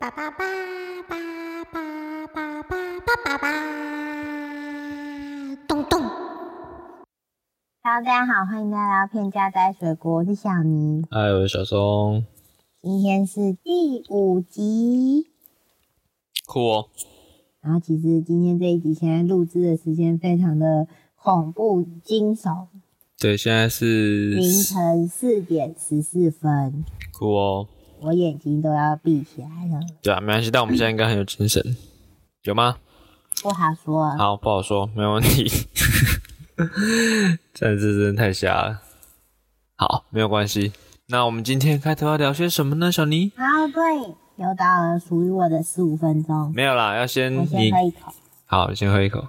[0.00, 0.46] 叭叭叭
[1.06, 1.14] 叭
[1.70, 2.72] 叭叭叭
[3.04, 3.46] 叭叭叭，
[5.68, 6.00] 咚咚。
[7.82, 11.04] Hello，大家好，欢迎大家来到片家摘水果，我是小尼。
[11.10, 12.24] 嗨，我是小松。
[12.80, 15.26] 今天是第五集，
[16.46, 16.86] 酷哦。
[17.60, 22.68] 然后其实今天这一集现在录制的时间非常的恐怖惊悚。
[23.18, 26.86] 对，现在是凌晨四点十四分。
[27.12, 27.68] 酷哦。
[28.02, 29.80] 我眼睛都要闭起来了。
[30.02, 31.62] 对啊，没关系，但我们现在应该很有精神，
[32.44, 32.76] 有吗？
[33.42, 34.10] 不好说。
[34.16, 35.50] 好，不好说，没问题。
[37.54, 38.82] 这次真的太瞎了。
[39.76, 40.72] 好，没有关系。
[41.08, 43.32] 那我们今天开头要聊些什么呢，小尼？
[43.36, 46.52] 好，对，又到了属于我的十五分钟。
[46.54, 48.12] 没有啦，要先我先喝一口。
[48.46, 49.26] 好，先喝一口。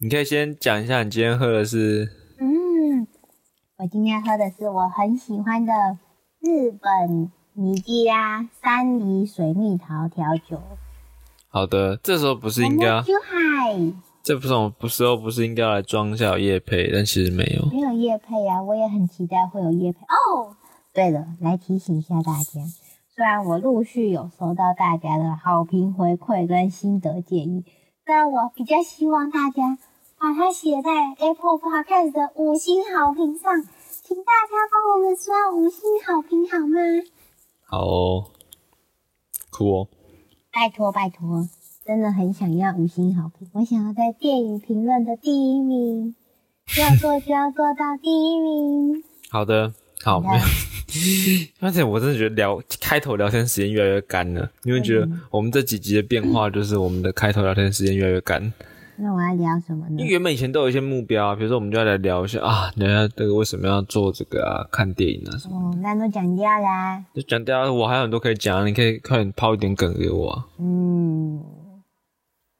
[0.00, 2.08] 你可以先讲一下，你今天喝的是？
[2.38, 3.06] 嗯，
[3.78, 5.72] 我今天喝的是我很喜欢的
[6.40, 7.30] 日本。
[7.54, 10.60] 尼基拉山梨水蜜桃调酒。
[11.48, 13.02] 好的，这时候不是应该？
[14.22, 17.66] 这不是我不时候不是应该来装一下叶配，但其实没有。
[17.70, 20.56] 没有叶配啊，我也很期待会有叶配哦。
[20.94, 22.60] 对了，来提醒一下大家，
[23.14, 27.64] 虽然我陆续有收到大家的好评回馈跟心得建议，
[28.06, 29.76] 但我比较希望大家
[30.18, 33.62] 把它写在 Apple Podcast 的五星好评上，
[34.02, 36.78] 请大家帮我们刷五星好评好吗？
[37.72, 38.26] 好哦，
[39.48, 39.88] 酷哦！
[40.52, 41.48] 拜托拜托，
[41.86, 46.14] 真的很想要五星好评，我想要在电影评论的第一名，
[46.78, 49.02] 要做就要做到第一名。
[49.30, 49.72] 好的，
[50.04, 50.44] 好没有。
[51.60, 58.52] 而且 我真的觉得聊开头聊天时间越来越干了，因为觉得我们这几集的变化就是我们的开头聊天时间越来越干。
[58.96, 59.96] 那我要聊什么呢？
[59.98, 65.56] 因为原本以前都有一些目标啊，比如说我们就要来聊一下啊，聊一下这个为什么要做这个啊，看电影啊什么。
[65.56, 67.02] 哦，那都讲掉啦。
[67.14, 70.46] 就讲掉，我还有很多可以讲，你可以快点抛一点梗给我啊。
[70.58, 71.42] 嗯，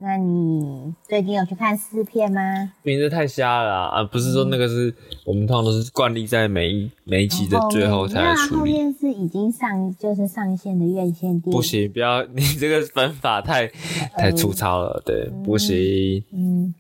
[0.05, 2.73] 那你最近有去看试片吗？
[2.83, 4.03] 名字太瞎了啊！
[4.03, 4.93] 不是说那个是
[5.25, 8.59] 我们通常都是惯例在每一每一集的最后才来处理。
[8.59, 11.53] 后面是已经上就是上线的院线电影。
[11.53, 13.69] 不行，不要 你这个分法太
[14.17, 16.25] 太粗糙了，对，不行。
[16.33, 16.75] 嗯，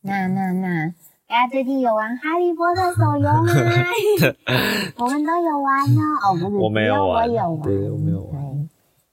[0.00, 0.88] 那那那，
[1.28, 3.52] 大家最近有玩《哈利波特》手游吗？
[4.98, 6.00] 我们都有玩呢。
[6.26, 8.68] 哦，不是，我没有玩，我有玩，对，我没有玩。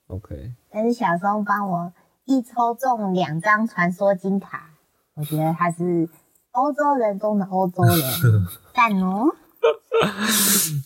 [0.07, 0.51] OK。
[0.71, 1.93] 但是小松帮我。
[2.29, 4.69] 一抽中两张传说金卡，
[5.15, 6.07] 我觉得他是
[6.51, 7.97] 欧洲人中的欧洲人，
[8.75, 9.25] 赞哦！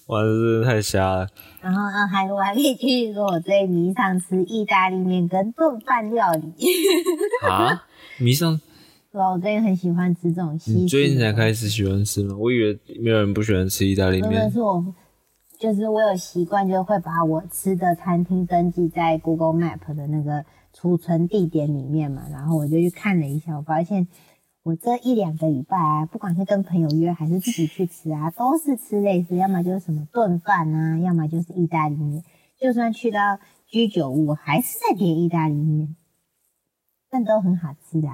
[0.07, 1.27] 哇，真的太瞎了。
[1.59, 6.53] 然后，嗯，还我还可以继续说，我最迷上吃意大利面跟炖饭料理。
[7.45, 7.83] 啊？
[8.19, 8.57] 迷上？
[9.11, 10.71] 对啊，我最近很喜欢吃这种西。
[10.71, 12.37] 你最近才开始喜欢吃吗？
[12.39, 14.31] 我以为没有人不喜欢吃意大利面。
[14.31, 14.81] 真的是我，
[15.59, 20.45] 就是我有习惯，就会把我吃的餐厅登记在 Google Map 的那个。
[20.73, 24.07] 储存地点里面嘛，然后我就去看了一下，我发现
[24.63, 32.23] 我这一两个礼拜啊，不管是跟朋友约还是自己去吃啊，都是吃类似，要么就是什么炖饭啊，要么就是意大利面。
[32.59, 35.95] 就算去到居酒屋，还是在点意大利面，
[37.09, 38.07] 但都很好吃的，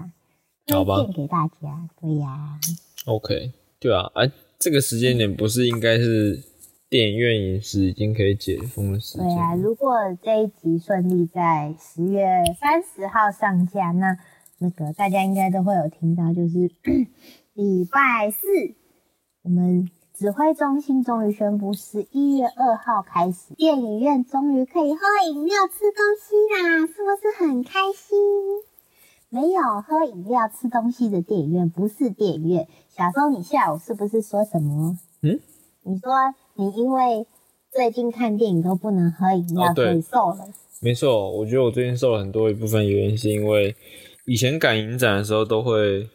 [0.66, 1.90] 推荐给大家。
[2.02, 2.60] 对呀
[3.06, 6.44] ，OK，对啊，哎，这个时间点不是应该是？
[6.90, 9.28] 电影院饮食已经可以解封的时间。
[9.28, 12.26] 对啊，如果这一集顺利在十月
[12.60, 14.18] 三十号上架，那
[14.58, 16.72] 那个大家应该都会有听到，就是
[17.54, 18.48] 礼拜四，
[19.44, 25.00] 我们指挥中心终于宣布，十一月二号开始，电影院终于可以喝
[25.30, 28.18] 饮料、吃东西啦，是不是很开心？
[29.30, 32.68] 没有喝饮料、吃东西的电影院不是电影院。
[32.90, 34.98] 小松，你下午是不是说什么？
[35.22, 35.40] 嗯？
[35.84, 36.10] 你说。
[36.60, 37.26] 你因为
[37.72, 40.46] 最近看电影都不能喝饮料，所以瘦了。
[40.82, 43.74] 没错，我觉得我最近瘦了很多一部分原因是因为
[44.26, 46.10] 以前赶影展的时候都会，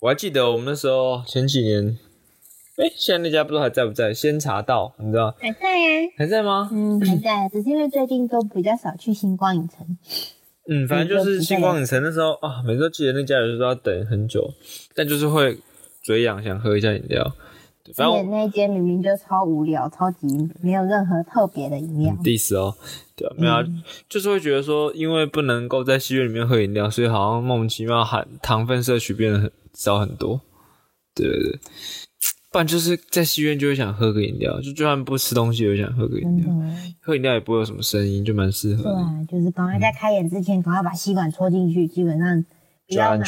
[0.00, 1.96] 我还记得我们那时候前几年，
[2.78, 4.12] 哎，现在那家不知道还在不在？
[4.12, 5.32] 先查到，你知道？
[5.38, 6.10] 还在呀？
[6.18, 6.68] 还在吗？
[6.72, 9.86] 嗯，还在，只是因为最近都比较少去星光影城。
[10.68, 14.52] 嗯，反正就是星光影城那时候啊，每次都记得那家有时候要等很久，
[14.96, 15.56] 但就是会
[16.02, 17.32] 嘴痒，想喝一下饮料。
[17.94, 20.26] 反正那间明明就超无聊，超级
[20.62, 22.16] 没有任何特别的饮料。
[22.22, 22.74] 第四哦，
[23.16, 23.54] 对啊，没有，
[24.08, 30.40] 就是会觉得说，因为不能够在戏院里面喝饮料，所以好像莫名其妙含糖分摄取变得很少很多。
[31.14, 31.58] 对对对，
[32.52, 36.46] 不然就是在戏院就会想喝个饮料，就就算不吃东西也想喝个饮料，
[37.00, 38.84] 喝饮料也不会有什么声音，就蛮适合。
[38.84, 42.44] 对啊，就是赶快在开演之前赶快把吸管戳进去，基本上。
[42.90, 43.24] 不要买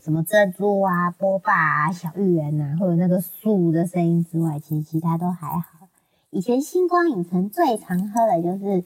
[0.00, 5.88] 什么珍珠啊、波霸啊、小芋圆呐，或者那个树的声音之外，其实其他都还好。
[6.30, 8.84] 以前星光影城最常喝的就是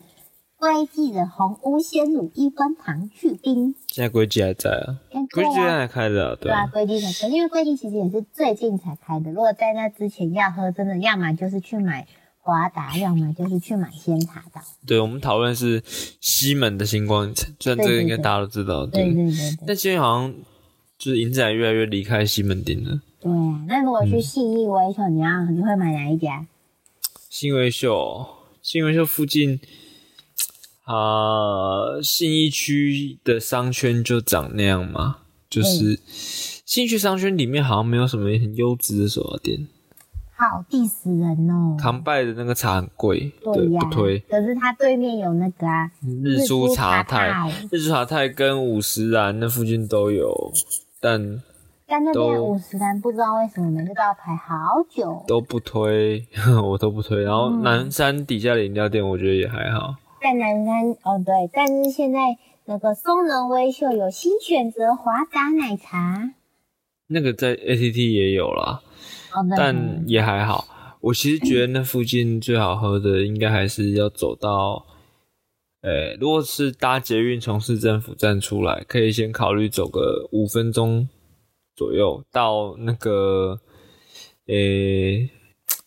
[0.58, 3.74] 龟记的红屋鲜乳一分糖去冰。
[3.86, 9.30] 现在龟记还在啊，哎龟记现在对啊，还开的、啊，对对啊，啊，龟记才开，因为龟记其实也是最近才开的。
[9.30, 12.08] 如果在那之前要喝，真的要么就是去买
[12.46, 14.60] 华达，要么就是去买仙茶道。
[14.86, 15.82] 对，我们讨论是
[16.20, 20.32] 西门的星光虽然这个应该大家都知道，对对对对但现在好像
[20.96, 23.00] 就是影展越来越离开西门町了。
[23.18, 23.64] 对啊！
[23.66, 26.46] 那如果去信义威秀，你要你会买哪一家？
[27.28, 28.24] 新维秀，
[28.62, 29.58] 新维秀附近，
[30.84, 35.18] 啊、信义区的商圈就长那样嘛，
[35.50, 39.66] 就是信义区商圈里面好像没有什么很优质的手摇店，
[40.36, 41.76] 好 diss 人哦！
[41.80, 44.18] 康拜的那个茶很贵，对呀、不推。
[44.28, 45.90] 可是它对面有那个啊，
[46.22, 50.52] 日出茶太太，，日出茶太跟五十岚那附近都有，
[51.00, 51.42] 但
[51.86, 55.24] 但那边五十单不知道为什么每次都要排好久。
[55.26, 56.26] 都不推，
[56.62, 57.22] 我都不推。
[57.22, 59.94] 然后嗯南山底下的饮料店，我觉得也还好。
[60.20, 62.18] 在南山哦对，但是现在
[62.64, 66.32] 那个松仁威秀有新选择华达奶茶
[67.06, 68.85] 那个在 ATT 也有啦，哦对，
[69.56, 70.66] 但也还好。
[71.00, 74.84] 我其实觉得那附近最好喝的，应该还是要走到，
[75.82, 81.08] 呃、如果是搭捷运从市政府站出来，可以先考虑走个五分钟
[81.76, 83.60] 左右到那个，
[84.46, 84.54] 呃、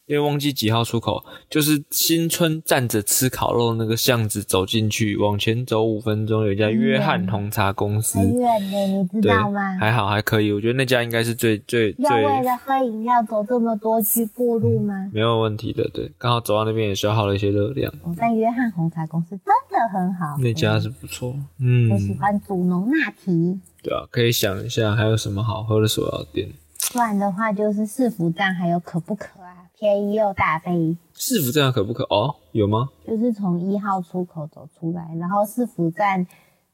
[0.10, 15.12] 因为忘记几号出口，就是新村站着吃烤肉那个巷子走进去，往前走五分钟，有一家约翰红茶公司，很远的，你知道吗？，还好还可以，我觉得那家应该是最最要为了喝饮料走这么多去过路吗？
[15.14, 23.60] 没有问题的，对，刚好走到那边也消耗了一些热量，哦但约翰红茶公司真的很好，那家是不错，嗯我喜嗯，欢祖浓纳提。
[23.84, 26.50] 对啊，可以想一下还有什么好喝的手摇店。
[26.92, 29.39] 不然的话就是市府站还有可不可啊，
[29.80, 32.04] 便宜又大杯，市府站可不可？
[32.04, 32.90] 哦，有吗？
[33.08, 36.28] 就是从一号出口走出来，然后市府站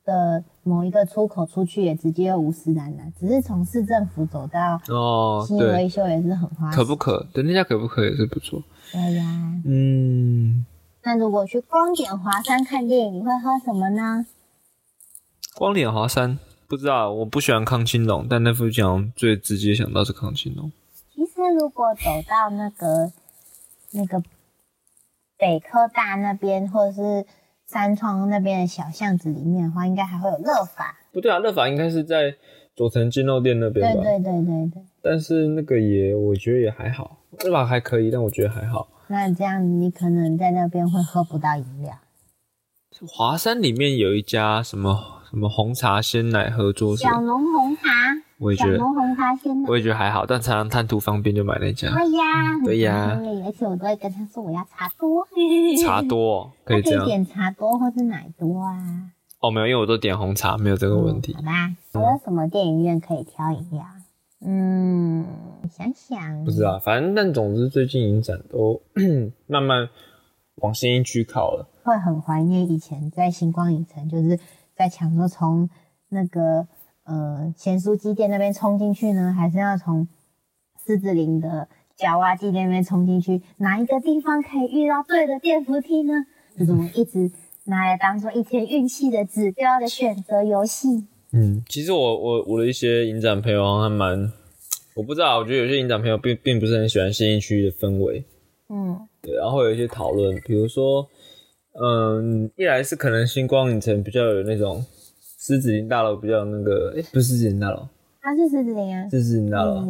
[0.03, 7.27] 的某一个出口出去也直接有五十单了，只是从市政府走到哦，新对，维修也是很花时可不可？
[7.31, 8.63] 等，那家可不可也是不错。
[8.91, 9.23] 对呀。
[9.65, 10.65] 嗯，
[11.03, 14.25] 那如果去光点华山看电影，你会喝什么呢？
[15.55, 20.71] 光点华山不知道，我不喜欢康青龙，但那附近好像最直接想到是康青龙。
[21.45, 23.11] 其实如果走到那个
[23.91, 24.23] 那个
[25.37, 27.23] 北科大那边，或者是
[27.67, 30.97] 三创那边的小巷子里面的话，应该还会有乐法。
[31.11, 32.35] 不对啊，乐法应该是在
[32.75, 34.01] 佐藤金肉店那边吧？
[34.01, 34.83] 对对对对对。
[35.03, 38.87] 但是那个也我觉得也还好，乐法还可以，但我觉得还好。
[39.07, 41.93] 那这样你可能在那边会喝不到饮料。
[43.07, 47.83] 华山里面有一家什么什么红茶鲜奶合作社，小龙红茶，
[48.39, 49.67] 我也觉得小龙红茶鲜奶。
[49.69, 51.89] 我也觉得还好，但常常贪图方便就买那家。
[51.89, 52.23] 对呀，
[52.63, 55.27] 对呀，而且我都会跟他说我要茶多，
[55.83, 59.11] 茶多、哦、 可以这样他可以点茶多或是奶多啊。
[59.39, 61.41] 哦，没有，因为我都点红茶，没有这个问题好。
[61.41, 61.51] 吧，
[61.93, 63.83] 还有什么电影院可以挑饮料？
[64.47, 65.25] 嗯，
[65.71, 68.81] 想想，不知道，反正但总之最近影展都
[69.47, 69.89] 慢慢
[70.57, 71.67] 往新一区靠了。
[71.83, 74.39] 会很怀念以前在星光影城，就是
[74.75, 75.69] 在抢说从
[76.09, 76.67] 那个
[77.05, 80.07] 呃咸酥鸡店那边冲进去呢，还是要从
[80.85, 83.41] 狮子林的夹娃机那边冲进去？
[83.57, 86.13] 哪一个地方可以遇到对的电扶梯呢？
[86.57, 87.31] 就是我一直
[87.65, 91.05] 拿来当做一天运气的指标的选择游戏。
[91.31, 94.31] 嗯，其实我我我的一些影展朋友还蛮，
[94.93, 98.23] 我不知道，我觉得有些影展朋友并并不是很喜欢新一区的氛围，
[98.69, 101.05] 嗯，对，然后会有一些讨论，比如说，
[101.81, 104.83] 嗯，一来是可能星光影城比较有那种
[105.39, 107.87] 狮子林大楼比较有那个，诶、不是狮子林大楼，
[108.21, 109.85] 它是狮子林啊，是狮子林大楼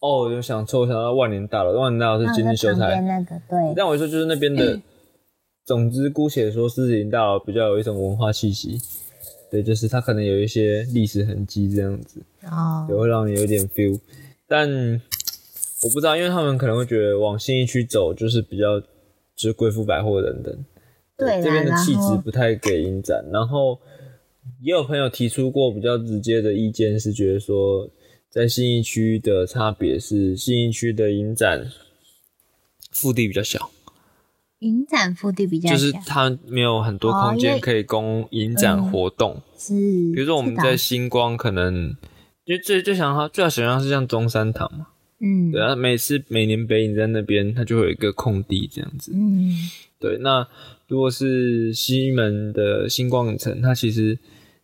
[0.00, 4.80] 哦，我就想错，我想到万年大楼，万年大楼是今日秀才那个对，但我说就是那边的，
[5.64, 8.78] 总之姑且说狮子林大楼比较有一种文化气息，
[9.50, 13.98] 对，就是它可能有一些历史痕迹这样子，哦也，会让你有点 feel，
[14.46, 14.68] 但
[15.82, 20.64] 我不知道，因为他们可能会觉得往新一区走就是比较就是贵妇百货等等，
[21.20, 23.78] 对这边的气质不太给影展，然后
[24.60, 27.88] 也有朋友提出过比较直接的意见，是觉得说
[28.28, 31.66] 在信义区的差别是信义区的影展
[32.90, 33.70] 腹地比较小。
[34.60, 39.40] 影展腹地比较就是小，它没有很多空间可以供影展活动。
[39.56, 41.96] 是，比如说我们在星光，可能
[42.44, 44.88] 就最最想它最好想象是像中山堂嘛，
[45.22, 49.12] 嗯，对啊，每次每年北影在那边，它就会有一个空地这样子。
[49.14, 49.54] 嗯，
[49.98, 50.48] 对，那
[50.88, 54.18] 如果是西门的星光影城，它其实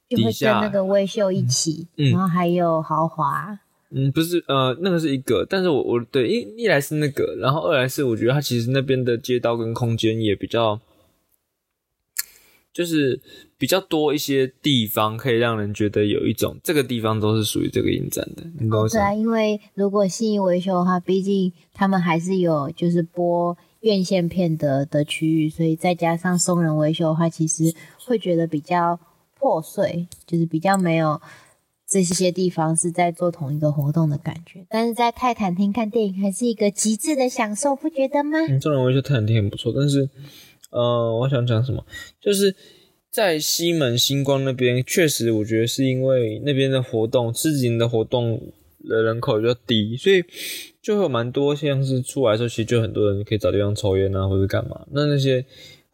[0.08, 2.10] 底就会跟下那个微秀一起，嗯。
[2.10, 3.58] 然后还有豪华，
[3.90, 10.80] 嗯，不是，呃，那个是一个，但是我我对一一来是那个，然后二来是我觉得它其实那边的街道跟空间也比较，
[12.72, 13.20] 就是
[13.58, 19.04] 比较多一些地方可以让人觉得有一种这个地方都是属于这个影展的，你懂我意思吗？
[19.04, 28.98] 对啊，因为如果信义维修的话，毕竟他们还是有就是播院线片的的区域，所以再加上松仁维修的话，其实会觉得比较
[29.38, 31.20] 破碎，就是比较没有
[31.88, 34.66] 这些地方是在做同一个活动的感觉。
[34.68, 38.38] 但是在泰坦厅看电影还是一个极致的享受，不觉得吗？
[38.48, 40.10] 嗯，中人维修泰坦厅很不错，但是
[40.70, 41.84] 呃，我想讲什么，
[42.20, 42.54] 就是
[43.16, 48.38] 在西门星光那边，确实我觉得是因为那边的活动，狮子营的活动
[48.86, 50.22] 的人口比较低，所以
[50.82, 54.86] 就会有蛮多像是出来的时候，其实就很多人可以找地方抽烟啊，或者干嘛。
[54.90, 55.42] 那那些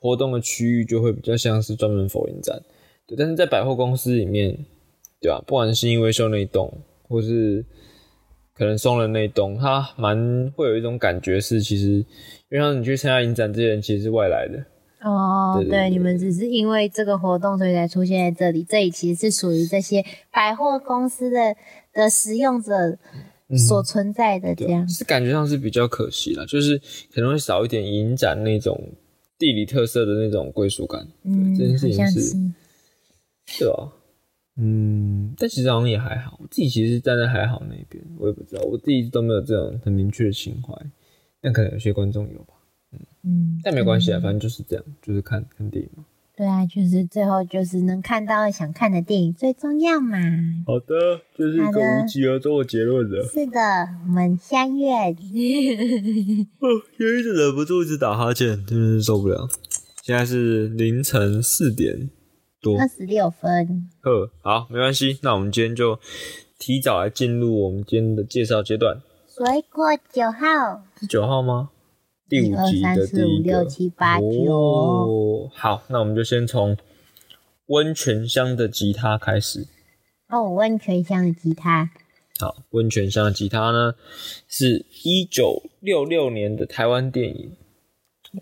[0.00, 2.60] 活动的区域就会比较像是专门否影展，
[3.06, 3.14] 对。
[3.16, 4.58] 但是在百货公司里面，
[5.20, 7.64] 对吧、不管是因为修那一栋，或是
[8.52, 12.04] 可能松了那一栋，它蛮会有一种感觉是，其实因
[12.50, 14.58] 为像你去参加影展，这些人其实是外来的，
[15.02, 21.56] 哦，对对对你们只是因为这个活动所以才出现在这里，这里其实是属于这些百货公司的
[21.92, 22.96] 的使用者
[23.56, 24.88] 所存在的这样。
[24.88, 26.80] 是感觉上是比较可惜了，就是
[27.12, 28.80] 可能会少一点影展那种
[29.38, 32.36] 地理特色的那种归属感，嗯，这件事情是是。
[33.58, 33.92] 对啊，
[34.56, 40.72] 嗯，但其实好像也还好，我自己其实站在还好那边，我也不知道，我自己都没有这种很明确的情怀，
[41.40, 42.51] 但可能有些观众有吧，
[43.24, 46.04] 嗯，但没关系啊，反正就是这样，就是看看电影嘛。
[46.34, 50.18] 对啊，就是最后就是能看到想看的电影最重要嘛。
[50.66, 53.22] 好的，这是一个无疾而终的结论的。
[53.24, 53.60] 是的，
[54.06, 54.90] 我们相约。
[54.90, 59.46] 哦，有一直忍不住一直打哈欠，真的是受不了。
[60.02, 62.10] 现在是凌晨四点
[62.60, 66.00] 多，二十六分，呵，好，没关系，那我们今天就
[66.58, 69.00] 提早来进入我们今天的介绍阶段。
[69.28, 71.70] 水果九号，是九号吗？
[72.32, 73.64] 第五集1 2 3的4第一5 6个。
[73.66, 76.78] 7 8哦，好，那我们就先从
[77.66, 79.66] 温泉乡的吉他开始。
[80.30, 81.90] 哦，温泉乡的吉他，
[82.40, 83.96] 好，温泉乡的吉他呢，
[84.48, 87.52] 是一九六六年的台湾电影，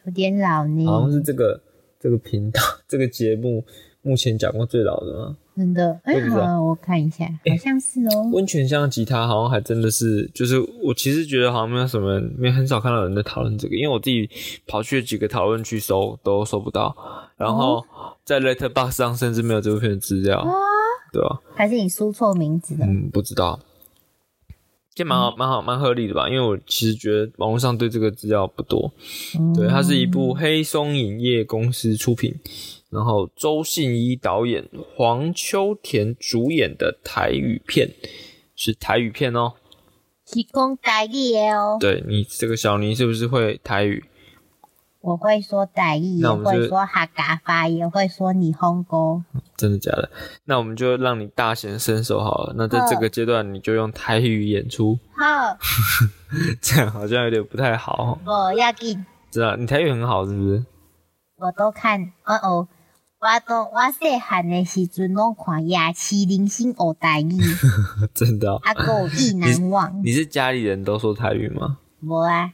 [0.04, 1.60] 有点老呢，好像是这个
[1.98, 3.64] 这个频道 这个节目
[4.02, 5.36] 目前讲过最老的吗？
[5.60, 5.92] 真的。
[6.04, 8.30] 哎、我也不知道好，我看一下，好像是哦。
[8.32, 14.28] 温泉乡吉他好像还真的是，就是我其实觉得好像没有什么人，没很少看到有人在讨论这个，因为我自己
[14.66, 16.96] 跑去几个讨论区搜都搜不到，
[17.36, 17.84] 然后
[18.24, 20.42] 在 Letterbox 上甚至没有这部片的资料，
[21.12, 22.86] 对吧、还是你输错名字了？
[22.86, 23.60] 嗯，不知道，
[25.00, 26.28] 这蛮好，蛮好，蛮合理的吧？
[26.28, 28.92] 因为我其实觉得网络上对这个资料不多。
[29.38, 32.38] 嗯对，它是一部黑松影业公司出品，
[32.90, 37.88] 然后周信一导演、黄秋田主演的台语片，
[38.54, 39.54] 是台语片哦。
[40.26, 41.78] 提供台语的哦。
[41.80, 44.04] 对你这个小尼是不是会台语？
[45.00, 49.24] 我会说傣语，也会说客家话，也会说霓虹歌。
[49.56, 50.10] 真的假的？
[50.44, 52.54] 那我们就让你大显身手好了。
[52.56, 55.56] 那在这个阶段，你就用台语演出，好，
[56.60, 58.18] 这样好像有点不太好。
[58.26, 60.64] 我要紧，知道你台语很好是不是？
[61.38, 62.68] 我都看，哦哦，
[63.20, 67.30] 我都我细汉的时阵拢看《牙齿零星学台语》，
[68.12, 70.02] 真的哦、啊个意难忘。
[70.04, 71.78] 你是家里人都说台语吗？
[72.02, 72.52] 无啊，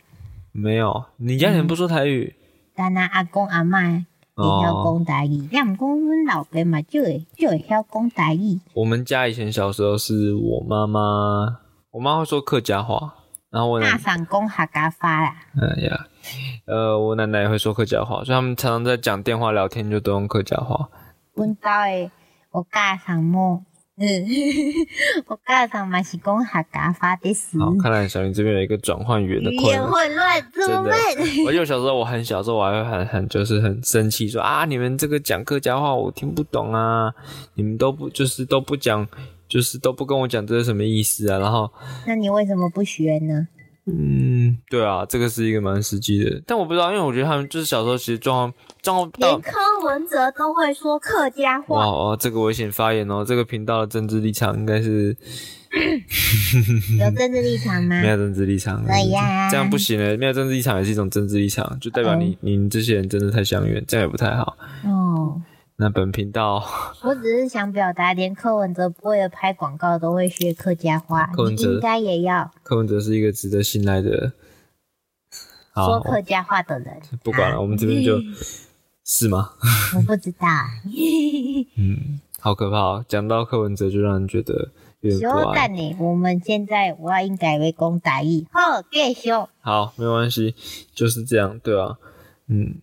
[0.56, 2.34] 没有，你家里人不说台语。
[2.74, 8.58] 但那阿公阿嬷会晓讲台语，也毋讲阮老爸嘛，就会就会晓讲台语。
[8.74, 11.58] 我们家以前小时候是我妈妈，
[11.90, 13.14] 我妈会说客家话，
[13.50, 16.06] 然后我大嗓公客家话啦，哎呀，
[16.66, 20.88] 呃，我奶奶也会说客家话，所以他们常常在讲电话聊天就都用客家话。
[21.34, 22.10] 阮兜的
[22.50, 23.62] 我家上某，
[23.98, 24.04] 嗯，
[25.26, 27.58] 我刚才嘛是讲客家话的事。
[27.58, 29.90] 好，看来小云这边有一个转换语言的困难。
[29.90, 30.84] 混乱，怎
[31.46, 37.10] 我记得小时候我很小时候，我还会很很就是很生气，说啊，你们这个讲客家话我听不懂啊，
[37.54, 39.08] 你们都不就是都不讲，
[39.48, 41.72] 就是都不跟我讲这是什么意思啊，然后
[42.06, 43.48] 那你为什么不学呢？
[43.88, 49.52] 嗯，对啊，这个是一个蛮实际的，但我不知道，因为我觉得他们就是小时候其实状况状况到连柯
[49.84, 55.16] 文哲都会说客家哇话，哦，这个危险发言哦，这个频道的政治立场应该是
[56.98, 58.00] 有政治立场吗？
[58.02, 58.08] 没？
[58.08, 64.56] 有政治立场，对呀这样不行的，没有政治立场也是一种政治立场，就代表你、你们这些人真的太相远，这样也不太好。
[64.84, 65.40] 哦，
[65.78, 66.64] 那本频道
[67.04, 74.32] 我只是想表达，连柯文哲为了拍广告都会学客家话，柯文哲你应该也要柯文哲是一个值得信赖的。
[75.72, 77.02] 好说，客家话的人。
[77.22, 78.18] 不管了，我们这边就
[79.04, 79.50] 是吗？
[79.94, 80.48] 我不知道，
[81.76, 83.04] 嗯，好可怕、哦！
[83.06, 84.70] 讲到柯文哲，就让人觉得
[85.02, 85.54] 有点不安。
[85.54, 88.46] 小等呢，我们现在我要应该会讲台语。
[88.50, 89.30] 好，继续。
[89.60, 90.54] 好，没关系，
[90.94, 91.98] 就是这样，对啊，
[92.48, 92.76] 嗯，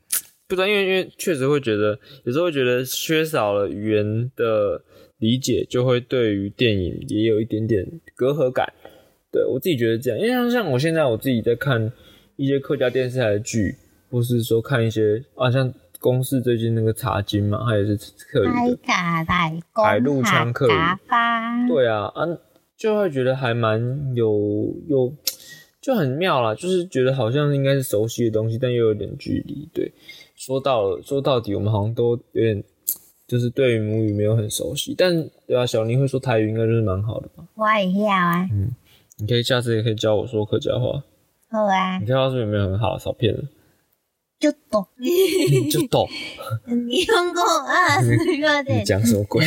[0.47, 4.81] 不知道，因为因为确实会觉得有时候会觉得缺少了语言的
[5.17, 7.85] 理解，就会对于电影也有一点点
[8.15, 8.71] 隔阂感。
[9.31, 11.91] 对我自己觉得这样，因为像像我现在我自己在看
[12.35, 13.75] 一些客家电视台的剧，
[14.11, 17.97] 或是说看一些啊，像公司最近那个茶经嘛，它也是
[18.31, 18.69] 客语海
[19.23, 20.71] 的，海陆腔客语，
[21.67, 22.27] 对啊啊，
[22.77, 25.11] 就会觉得还蛮有有
[25.81, 29.67] 就很妙啦，就是觉得好像应该是熟悉的东西，但又有点距离。
[29.73, 29.91] 对，
[30.45, 32.61] 说到了说到底，我们好像都有点
[33.25, 37.45] 就是对于母语没有很熟悉，但对啊，小林会说台语应该就是蛮好的吧？
[37.55, 38.75] 我也要啊，嗯
[39.19, 41.01] 你可以下次也可以教我说客家话，
[41.49, 42.99] 好啊你，客家话有没有很好？
[42.99, 43.41] 少骗了，
[44.37, 44.85] 就懂。
[45.71, 46.09] 就懂
[46.67, 47.41] 你用过
[48.67, 49.45] 你，讲什么鬼？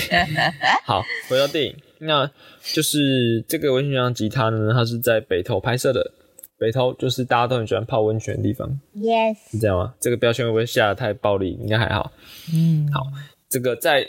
[0.87, 2.31] 好，回到电影，那
[2.73, 6.13] 就是这个温泉乡吉他呢，它是在北投拍摄的。
[6.59, 9.95] 北投就是大家都很喜欢泡温泉的地方，yes，是这样吗？
[10.01, 11.51] 这个标签会不会下的太暴力？
[11.61, 12.11] 应该还好。
[12.55, 13.03] 嗯，好
[13.49, 14.09] 这个在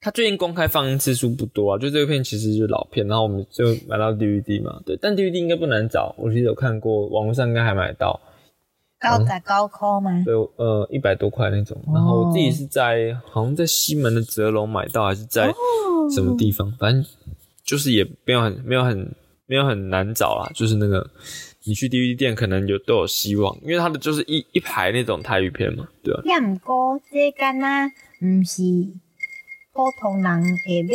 [0.00, 8.20] 他最近公开放映次数不多啊，就这个片其实就是老片，然后我们就买到 DVD 嘛，对，但 DVD 应该不难找，我其实有看过，网络上应该还买得到，
[9.00, 10.22] 高在高科吗？
[10.24, 11.76] 对，呃，一百多块那种。
[11.92, 15.50] 然后我自己是在好像在西门的泽龙买到，还是在
[16.14, 17.04] 什么地方，反正
[17.64, 19.10] 就是也没有很没有很
[19.46, 21.10] 没有很难找啦，就是那个
[21.64, 27.68] 你去 DVD 店可能有都有希望，因为它的就是一一排那种泰语片嘛，对吧、也毋过这敢若
[28.20, 28.62] 毋是
[29.72, 30.88] 普通人会买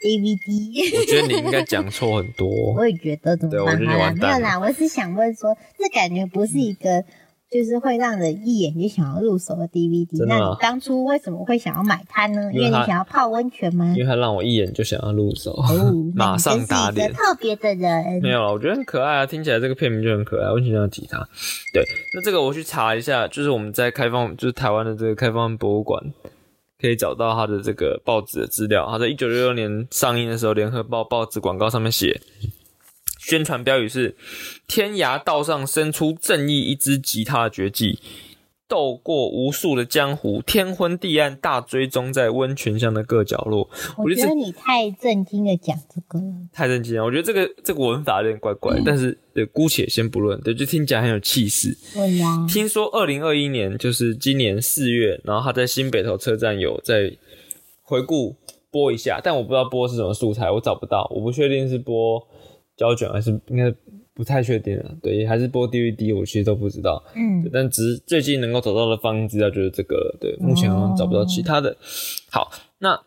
[0.00, 0.98] DVD。
[0.98, 2.48] 我觉得你应该讲错很多。
[2.78, 7.04] 我也觉得怎么办没有啦，我是想问说，这感觉不是一个
[7.50, 10.18] 就是会让人一眼就想要入手的 DVD。
[10.18, 12.50] 的那你当初为什么会想要买它呢？
[12.52, 14.02] 因为你想要泡温泉吗因？
[14.02, 17.12] 为它让我一眼就想要入手，哦， 马上打脸。
[17.12, 18.20] 特别的人。
[18.22, 20.52] 没有了，我觉得很可爱啊，听起来这个片名就很可爱。
[20.52, 21.18] 温泉乡的吉他，
[21.74, 26.00] 对，那这个我去查一下，就是我们在开放，就是台湾的这个开放博物馆
[26.80, 28.86] 可以找到它的这个报纸的资料。
[28.88, 32.20] 它在一九六六年上映的时候，联合报报纸广告上面写，
[33.20, 34.16] 宣传标语是
[34.66, 37.98] “天涯道上生出正义一支吉他的绝技”。
[38.66, 43.68] 斗过无数的江湖，天昏地暗，大追踪在温泉乡的各角落。
[43.98, 46.32] 我我觉得你太震惊的讲这个了。
[46.52, 47.04] 太震惊了！
[47.04, 51.76] 我觉得这个这个文法有点怪怪，但是对，姑且先不论，对，就听起来很有气势。
[51.92, 57.12] 对呀、听说二零二一年，就是今年四月，然后他在新北投车站有在
[57.82, 58.36] 回顾
[58.70, 62.24] 播一下，但我不知道播是什么素材，我找不到，我不确定是播
[62.80, 63.70] 胶卷还是应该
[64.14, 67.04] 不太确定了，对，还是播 DVD，我其实都不知道。
[67.14, 67.42] 嗯。
[67.42, 71.76] 对，但只是最近能够找到的放映资料就是这个了，对，目前好像找不到其他的。
[72.30, 72.98] 好，那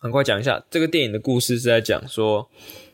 [0.00, 2.48] 很快讲一下这个电影的故事，是在讲说，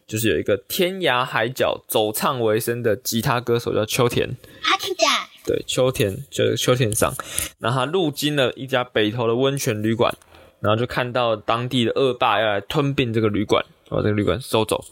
[0.07, 4.37] 就是有一个天涯海角走唱为生的吉他歌手叫秋田，
[5.47, 7.15] 对，秋田就是秋田上，
[7.59, 10.15] 然后他路经了一家北投的温泉旅馆，
[10.61, 14.85] 然后就看到当地的恶霸要来吞并这个旅馆，把这个旅馆收走，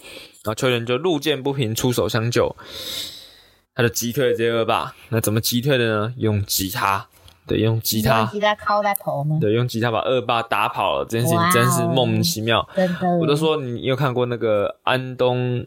[0.44, 2.54] 然后球员就路见不平出手相救，
[3.74, 4.94] 他就击退了这些恶霸。
[5.08, 6.14] 那怎么击退的呢？
[6.18, 7.08] 用吉他，
[7.46, 9.38] 对，用吉他，吉他敲在头吗？
[9.40, 11.06] 对，用吉他把恶霸打跑了。
[11.08, 12.68] 这件事情真是莫名其妙。
[12.76, 15.66] 真的，我都说你有看过那个安东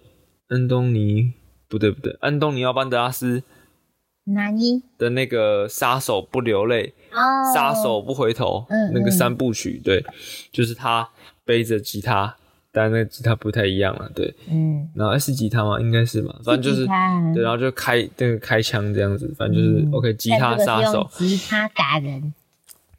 [0.49, 1.33] 安东尼
[1.67, 3.41] 不对不对，安东尼奥班德拉斯
[4.25, 4.83] 哪里？
[4.97, 6.93] 的那个杀手不流泪。
[7.13, 7.19] 哦，
[7.51, 10.05] 杀手不回头，嗯那个三部曲，对，
[10.51, 11.09] 就是他
[11.43, 12.35] 背着吉他，
[12.77, 15.81] 但那个吉他不太一样了，对，嗯，然后诶是吉他吗？
[15.81, 16.85] 应该是嘛，反正就是
[17.33, 19.89] 对，然后就开那个开枪这样子，反正就是、嗯。
[19.91, 22.31] OK，吉他杀手，吉他达人，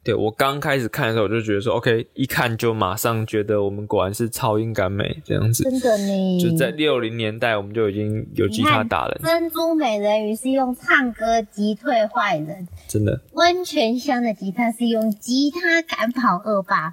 [0.03, 6.39] 对我刚开始看的时候，我就觉得说 OK，一看就马上觉得我们果然是超音感美这样子，真的呢。
[6.39, 16.91] 就在六零年代我们就已经有吉他打人，珍珠美人鱼是用唱歌击退坏人，真的，温泉乡的吉他是用吉他赶跑恶霸。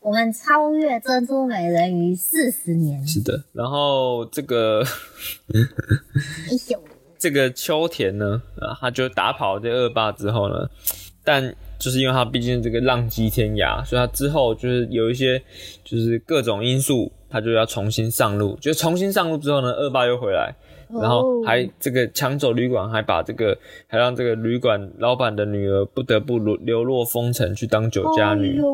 [0.00, 3.44] 我们超越珍珠美人鱼四十年，是的。
[3.52, 4.82] 然后这个
[5.52, 5.60] 哎
[6.70, 6.82] 呦，
[7.18, 10.68] 这个秋田呢，啊，他就打跑这恶霸之后呢，
[11.22, 15.38] 但就是因为他毕竟这个浪迹天涯，所以他之后就是有一些
[15.84, 18.56] 就是各种因素，他就要重新上路。
[18.58, 20.54] 就重新上路之后呢，恶霸又回来，
[20.92, 28.58] 然后还这个抢走旅馆，还把这个还让这个旅馆老板的女儿不得不流流落风尘去当酒家女。
[28.58, 28.64] 哎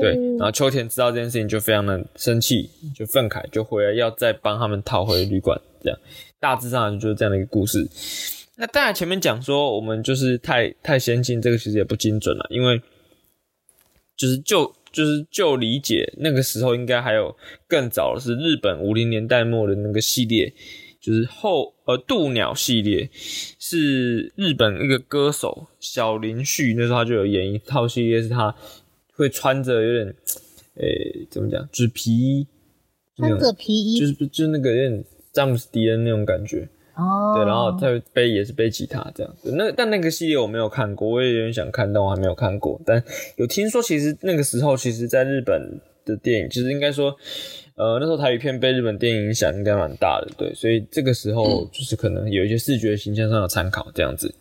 [0.00, 5.98] 对，然后秋田知道这件事情就非常的生气，就愤慨，就回来要再帮他们讨回旅馆，这样
[6.38, 7.86] 大致上就是这样的一个故事。
[8.56, 12.80] 那当然前面讲说我们就是太太先进，这个其实也不精准了，因为
[14.16, 17.36] 就是就就是就理解那个时候应该还有
[17.68, 20.50] 更早的是日本五零年代末的那个系列，
[21.00, 23.08] 就是后呃渡鸟系列，
[23.58, 28.54] 是日本一个歌手小林旭那时候他就有演一套系列，是他
[29.14, 30.14] 会穿着有点
[30.76, 32.46] 诶、怎么讲，就是皮衣，
[33.16, 39.52] 穿着皮衣，就是就是那个有点詹姆斯迪恩那种感觉，哦，对，然后他会背也是背吉他这样子。
[39.56, 42.80] 那但那个系列我没有看过，我也有点想看，但我还没有看过。
[42.86, 43.02] 但
[43.36, 47.16] 有听说，其实那个时候，其实在日本的电影，其实应该说，
[47.76, 54.34] 呃，那时候台语片被日本电影影响应该蛮大的，对，所以这个时候就是可能有一些视觉形象上的参考这样子。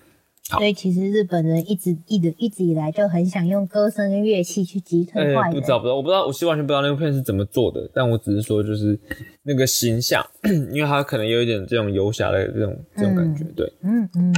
[0.58, 5.54] 所以其实日本人一直一直一直以来就很想用歌声跟乐器去击退坏哎，人。
[5.54, 8.98] 不知道，不知道，我不知道，我其实完全不知道那部片是怎么做的，但我只是说，就是
[9.44, 10.26] 那个形象，
[10.72, 13.72] 因为他可能有一点这种游侠的这种这种感觉，对。
[13.84, 14.34] 嗯嗯，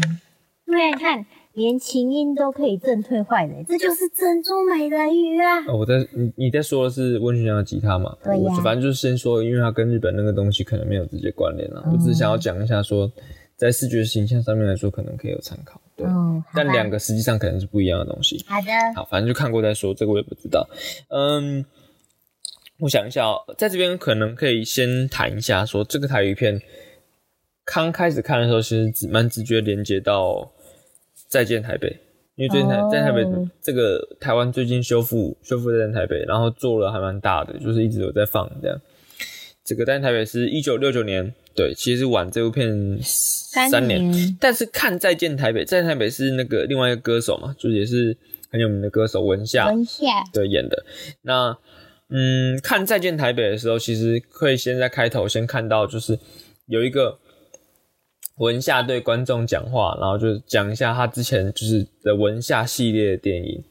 [0.66, 5.66] 对你，看连琴音都可以震退坏人，这就是珍珠美人鱼啊！
[5.68, 8.16] 哦，我在你你在说的是温泉香的吉他嘛？
[8.24, 11.84] 对呀我反正就是先说，因为它跟日本那个东西可能没有直接关联啦。
[11.92, 13.12] 我只是想要讲一下说，
[13.58, 15.82] 在视觉形象上面来说，可能可以有参考。
[15.98, 18.42] 对，哦，但两个实际上可能是不一样的东西。
[18.48, 20.66] 好的，好，反正就看过再说，这个我也不知道。
[21.10, 21.66] 嗯，
[22.80, 26.62] 我想一下哦，在这边可能可以先谈一下，说这个台语片
[27.66, 30.30] 刚开始看的时候，其实只蛮直觉连接到
[31.32, 31.88] 《再见台北》，
[32.36, 32.90] 因为最近台、哦。
[32.92, 33.26] 在台北
[33.62, 38.78] 这个台湾最近修复修复《再见台北》，然后做了还蛮大的，就是一直有在放这样。
[39.64, 48.18] 这个《再见台北》是一九六九年，对，其实晚这部片三年，年，但是看《再见台北》，《再见台北》是那个另外一个歌手嘛，就是也是
[48.52, 50.84] 很有名的歌手文夏文夏，对演的。
[51.22, 51.58] 那
[52.10, 56.20] 嗯，看《再见台北》的时候，其实可以先在开头先看到，就是
[56.66, 57.18] 有一个
[58.42, 63.64] 文夏对观众讲话，然后就是讲一下他之前就是的文夏系列的电影。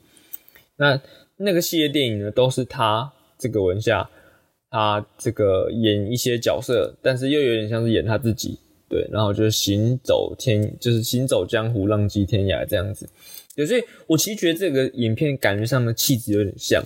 [0.76, 1.00] 那
[1.37, 4.09] 那个系列电影呢，都是他这个文夏，
[4.70, 13.09] 他这个演一些角色，但是又有点像是演他自己，对，然后就是行走天，就是行走江湖，浪迹天涯这样子。
[13.56, 16.80] 对，所以我其实觉得这个影片感觉上的气质有点像，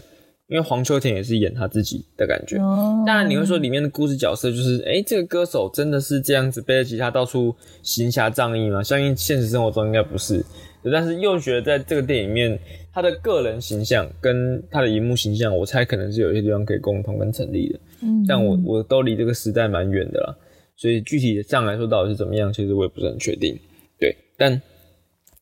[0.49, 2.59] 因为黄秋田也是演他自己的感觉。
[2.59, 8.83] 哦，当然，你会说里面的故事角色就是，哎、这个歌手真的是这样子背着吉他到处行侠仗义吗？
[8.83, 10.45] 相信现实生活中应该不是。
[10.93, 12.59] 但是又觉得在这个电影里面，
[12.93, 17.81] 他的个人形象跟他的荧幕形象，我猜可能是有一些地方可以共同跟成立的。
[18.03, 20.37] 嗯，但我我都离这个时代蛮远的啦，
[20.77, 23.59] 所以具体上来说到底是怎么样，其实我也不是很确定。
[23.99, 24.61] 对，但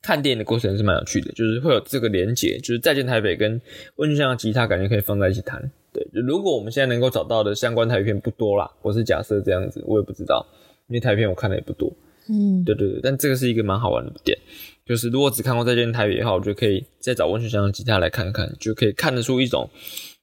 [0.03, 3.61] 看电影的过程是蛮有趣的，就是会有这个连结，就是再见台北跟
[3.97, 5.63] 温泉乡的吉他感觉可以放在一起谈。
[5.93, 10.45] 对，就如果我们现在能够找到的相关台语片不多啦，我是假设这样子，我也不知道，
[10.89, 11.93] 因为台语片我看的也不多。
[12.29, 14.39] 嗯，对对对，但这个是一个蛮好玩的点，
[14.87, 19.69] 就是如果只看过《再见台北》的话，我觉得可以再找温泉乡的吉他来看看，就可以看得出一种，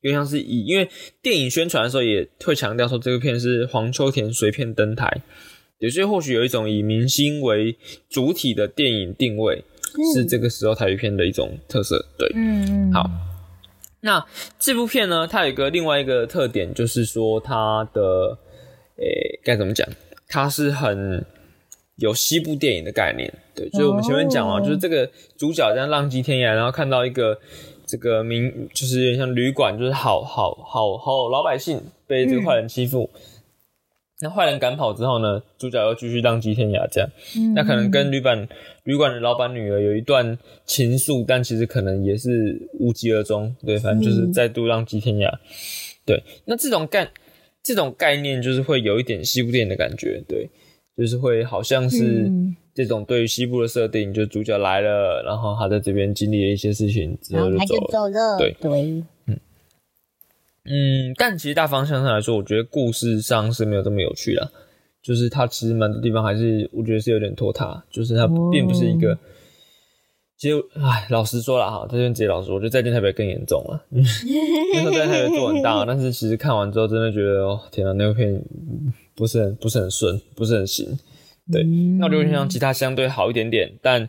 [0.02, 0.90] 因为像是以因为
[1.22, 5.22] 电影宣传的时候也会强调说这个片是黄秋田随片登台，
[5.80, 7.78] 对，所以或许有一种以明星为
[8.10, 9.64] 主体的电影定位，
[10.14, 12.30] 是这个时候台语片的一种特色，对。
[12.36, 13.10] 嗯嗯，好，
[14.02, 14.26] 那
[14.60, 18.38] 这部片呢，它有一个另外一个特点，就是说它的，
[18.98, 19.88] 诶、该怎么讲？
[20.28, 21.26] 它是很
[21.96, 27.40] 有西部电影的概念，对，所以我们前面讲嘛，哦就是这个主角在浪迹天涯，然后看到一个
[27.86, 33.10] 这个民，就是有点像旅馆，就是好好好好老百姓被这个坏人欺负。
[34.22, 37.10] 那坏人赶跑之后呢，主角又继续浪迹天涯，这样。
[37.38, 38.48] 嗯那可能跟旅馆
[38.84, 43.56] 旅馆的老板女儿有一段情愫，但其实可能也是无疾而终。
[43.66, 45.32] 对，反正就是嗯再度浪迹天涯。
[46.06, 47.10] 对，那这种概
[47.64, 50.50] 这种概念就是会有一点西部电影的感觉，对，
[50.98, 57.88] 就是会好像是嗯这种对于西部的设定，就主角来了，然后他在这边经历了一些事情之后就走了。
[57.92, 59.04] 走了，对对，
[60.70, 64.48] 嗯，但其实大方向上来说，我觉得故事上是没有这么有趣啦。
[65.02, 69.18] 就是它其实蛮多地方还是我觉得是有点拖沓，就是它并不是一个。
[70.38, 73.84] 其实，唉，老实说了哈，这边直接老实说，我觉得《再见台北》更严重了。
[73.90, 74.26] 那时
[74.86, 80.98] 候《再见台北》做很大，但是其实看完之后，真的觉得哦，天啊，那部片嗯不是很不是很顺，不是很行。
[81.52, 84.08] 对，嗯那我觉得像吉他相对好一点点，但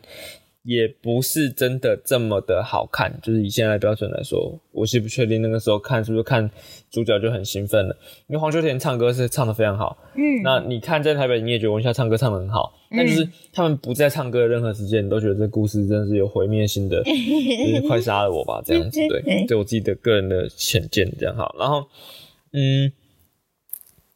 [0.63, 3.19] 也不是真的这么的好看。
[3.21, 6.49] 就是以现在的标准来说，我是不确定那个时候看是不是看
[6.89, 7.95] 主角就很兴奋了，
[8.27, 9.97] 因为黄秋田唱歌是唱的非常好。
[10.15, 18.99] 嗯，那你看在台北，你也觉得文夏唱歌唱的很好，但就是他们不在唱歌的任何时间，你都觉得这故事真的是有毁灭性的， 就是快杀了我吧这样子。
[19.07, 21.55] 对，对我自己的个人的浅见这样好。
[21.59, 21.87] 然后，
[22.53, 22.91] 嗯。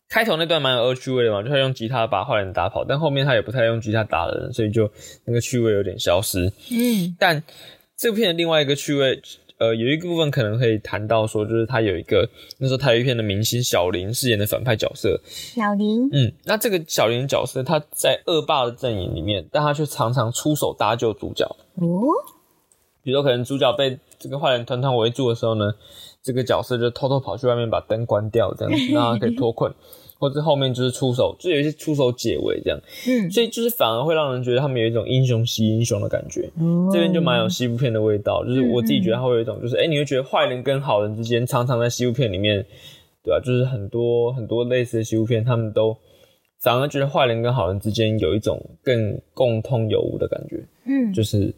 [0.10, 4.90] 开头那段蛮有恶趣味的嘛，就他用吉他把坏人打跑，但后面他也不太用吉他打人，所以就
[5.26, 6.52] 那个趣味有点消失。
[6.72, 7.42] 嗯但
[7.98, 9.22] 这部片的另外一个趣味，
[9.58, 21.46] 呃，有一个部分可能可以谈到说，就是他有一个那时候台语片的明星小林饰演的反派角色，小林，嗯，那这个小林角色他在恶霸的阵营里面，但他却常常出手搭救主角。
[21.76, 22.04] 哦，
[23.02, 25.74] 比如说可能主角被这个坏人团团围住的时候呢，
[26.26, 29.72] 这个角色就偷偷跑去外面把灯关掉，这样子让他可以脱困，
[30.18, 36.50] 或者后面就是出手，就有一些出手解围这样，嗯，所以就是反而会让人觉得他们有一种英雄惜英雄的感觉。
[36.60, 36.90] 哦。
[36.92, 42.66] 这边就蛮有西部片的味道，就是我自己觉得它会有一种，就是哎、诶你会觉得坏人跟好人之间常常在西部片里面，
[43.24, 45.96] 对吧、就是很多很多类似的西部片，他们都
[46.64, 51.54] 反而觉得坏人跟好人之间有一种更共通有无的感觉，嗯，就是，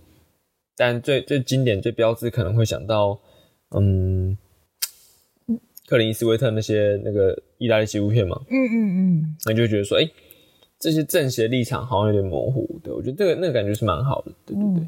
[0.76, 3.18] 但最最经典、最标志可能会想到，
[3.76, 4.38] 嗯，
[5.88, 10.08] 克林斯威特那些那个意大利西部片嘛，嗯嗯嗯，那就会觉得说，哎、
[10.78, 14.88] 这些政协立场好像有点模糊，对我觉得这个那个感觉是蛮好的，对对对。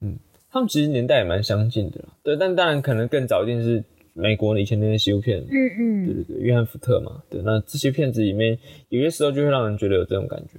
[0.00, 0.16] 嗯。
[0.50, 10.58] 他们其实年代也蛮相近的啦，对，但当然可能更早一定是美国以前那些西部片，嗯嗯，对对对，约翰福特嘛，对，那这些片子里面有些时候就会让人觉得有这种感觉，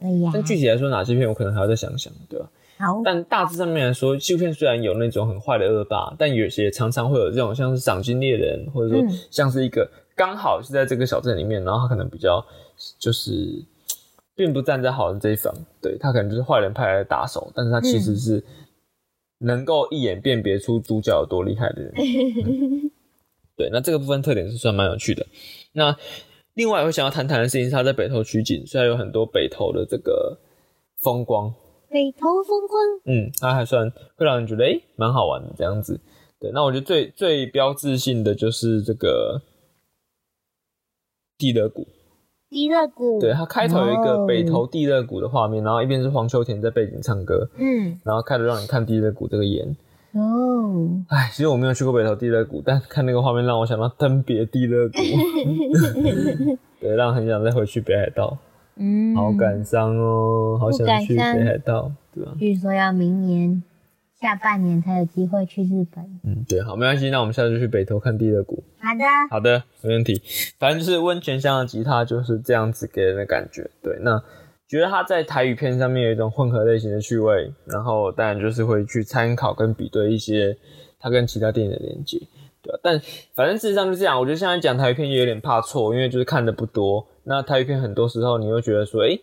[0.00, 2.50] 哎呀，但具体来说哪些片我可能还要再想想，对吧？
[2.78, 12.44] 好，但大致上面来说，纪录片虽然有那种很坏的恶霸，但有些常常会有这种像是赏金猎人，或者说嗯像是一个刚好是在这个小镇里面，然后他可能比较
[12.98, 13.64] 就是
[14.34, 18.44] 并不站在好人这一方，对他可能就是坏人派来的打手，但是他其实是
[19.40, 21.92] 能够一眼辨别出主角有多厉害的人。
[22.46, 22.90] 嗯
[23.56, 25.26] 对，那这个部分特点是算蛮有趣的。
[25.72, 25.96] 那
[26.54, 30.38] 另外我想要谈谈的事情是他在北投取景，虽然有很多北投的这个
[31.00, 31.52] 风光，
[31.90, 36.00] 北投风光，嗯，它还算会让人觉得诶蛮好玩的这样子。
[36.40, 39.42] 对，那我觉得最最标志性的就是这个
[41.36, 41.86] 地热谷，
[42.48, 44.26] 地热谷，对，它开头有一个哦。
[44.26, 49.76] 北投地热谷的画面，然后一边是黄秋田在背景唱歌，嗯，然后开头让你看地热谷这个岩。
[50.12, 54.98] 哦，哎，其实我没有去过北投地热谷，但看那个画面让我想到登别地热谷，
[56.80, 58.38] 对，让我很想再回去北海道，
[58.78, 63.62] 嗯，好感伤哦，好想去北海道，对吧、据说要明年
[64.20, 66.04] 下半年才有机会去日本。
[66.24, 68.62] 嗯，对，好，没关系，那我们下次就去北投看地热谷。
[68.78, 70.20] 好的，好的，没问题。
[70.58, 73.70] 反正就是温泉乡的吉他就是这样子给人的感觉。
[73.82, 74.22] 对，那
[74.68, 80.56] 觉得他在台语片上面有一种混合类型的趣味，然后当然就是会去参考跟比对一些
[81.00, 82.20] 他跟其他电影的连接，
[82.62, 83.00] 对吧、但
[83.34, 87.06] 反正事实上就这样，我觉得现在讲台语片也有点怕错，因为就是看的不多。
[87.24, 89.18] 那台语片很多时候你会觉得说，哎、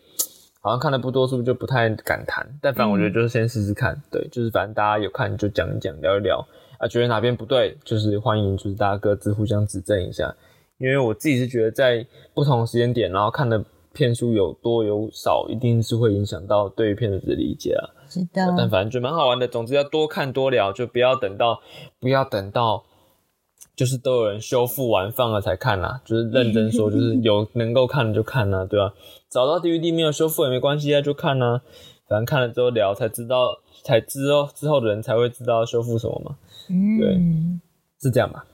[0.62, 2.48] 好像看的不多，是不是就不太敢谈？
[2.62, 6.45] 但反正我觉得就是先试试看，对，就是反正大家有看就讲一讲，聊一聊
[6.80, 10.36] 啊，觉得哪边不对，就是欢迎就是大家各自互相指正一下。
[10.78, 17.84] 因为我自己是觉得在不同的时间点，然后看的片数有多有少，一定是会影响到对于片子的理解啊。
[18.10, 19.48] 是的但，反正就蛮好玩的。
[19.48, 21.62] 总之要多看多聊，就不要等到
[22.00, 22.84] 不要等到
[23.76, 26.02] 就是都有人修复完放了才看啦。
[26.06, 28.94] 就是认真说，就是有 能够看的就看啦，对吧、
[29.30, 31.62] 找到 DVD 没有修复也没关系啊，就看啦。
[32.08, 36.38] 反正看了之后聊才知道，才之后之后的人才会知道修复什么嘛，
[36.70, 37.18] 嗯，对
[38.02, 38.46] 是这样吧？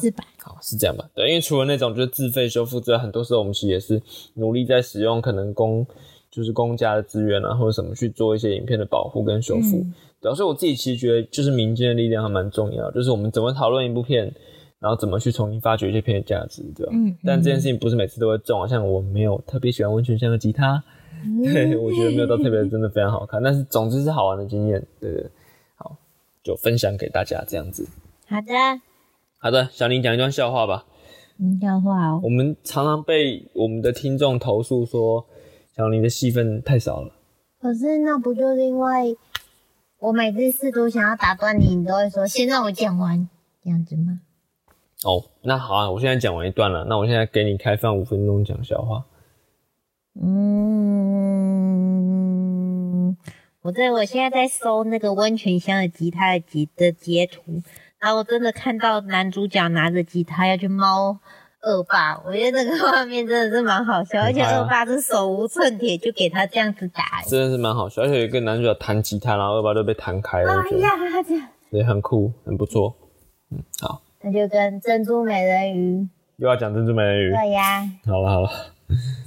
[0.00, 0.22] 是吧？
[0.38, 1.04] 好，是这样吧？
[1.14, 4.00] 对，因为除了那种就是自费修复之外，很多时候我们其实也是
[4.34, 5.84] 努力在使用可能公
[6.30, 9.78] 就是公家的资源啊，或者什么去做一些影片的保护跟修复。
[9.78, 14.30] 嗯对啊，所以我自己其实觉得，就是民间的力量还蛮重要，就是我们怎么讨论一部片，
[14.80, 16.92] 然后怎么去重新发掘一些片的价值，对吧？
[16.94, 20.82] 嗯但这件事情不是每次都会中啊，像我没有特别喜欢温泉乡的吉他，
[21.44, 25.30] 对我觉得没有到特别真的非常好看，但是总之是好玩的经验，对对对，
[25.76, 25.96] 好，
[26.42, 27.86] 就分享给大家这样子。
[28.26, 28.52] 好的，
[29.38, 30.86] 好的，小林讲一段笑话吧。
[31.38, 35.26] 嗯，笑话哦我，们常常被我们的听众投诉说，
[35.76, 37.12] 小林的戏份太少了。
[37.60, 39.16] 可是那不就是因为
[39.98, 43.28] 我每次试图想要打断你，你都会说先让我讲完，
[43.62, 44.20] 这样子吗？
[45.06, 49.04] 哦，那好啊，我现在讲完一段了，那我现在给你开放五分钟讲笑话。
[50.20, 50.36] 嗯，
[53.62, 57.62] 我在我现在在搜那个温泉乡的吉他的截的截图，
[57.98, 61.18] 然后我真的看到男主角拿着吉他要去猫
[61.62, 70.90] 恶霸，我觉得这个画面真的是蛮好笑，而且恶霸是手无寸铁就给他这样子打，真的是蛮好笑，而且有一个男主角弹吉他，然后恶霸都被弹开了，我觉得哎呀，
[71.26, 72.94] 这样也很酷，很不错。
[73.50, 77.30] 嗯，好，那就跟珍珠美人鱼又要讲珍珠美人鱼。
[77.30, 78.50] 对呀，好了好了，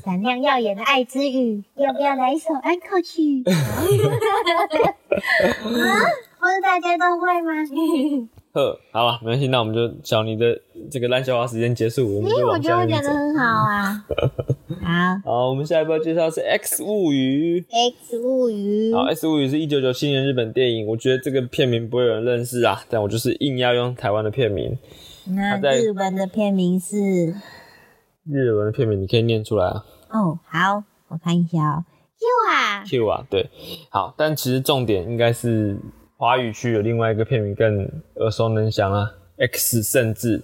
[0.03, 3.43] 闪亮耀眼的爱之语，要不要来一首安可曲？
[3.49, 3.53] 啊，
[6.39, 7.53] 不是大家都会吗？
[8.53, 10.61] 呵，好了，没关系，那我们就小尼的
[10.91, 13.09] 这个烂笑话时间结束，我们就往觉得我讲的下面走。
[13.09, 14.05] 很好啊。
[15.25, 15.31] 好。
[15.31, 17.59] 好，我们下一波介绍是《X 物语》。
[17.69, 24.77] ，X 物语，好，《X 物语》是一九九七年日本电影，我觉得这个片名不会有人认识啊，但我就是硬要用台湾的片名，
[25.35, 27.33] 那在日文的片名是？
[28.25, 29.83] 日文的片名你可以念出来啊。
[30.09, 31.85] 哦，好，我看一下哦
[32.19, 33.49] ，Q 啊，，Q 啊，对，
[33.89, 35.75] 好，但其实重点应该是
[36.23, 37.83] 华语区有另外一个片名更
[38.15, 39.13] 耳熟能详啊，
[39.45, 40.39] 《X 圣至》，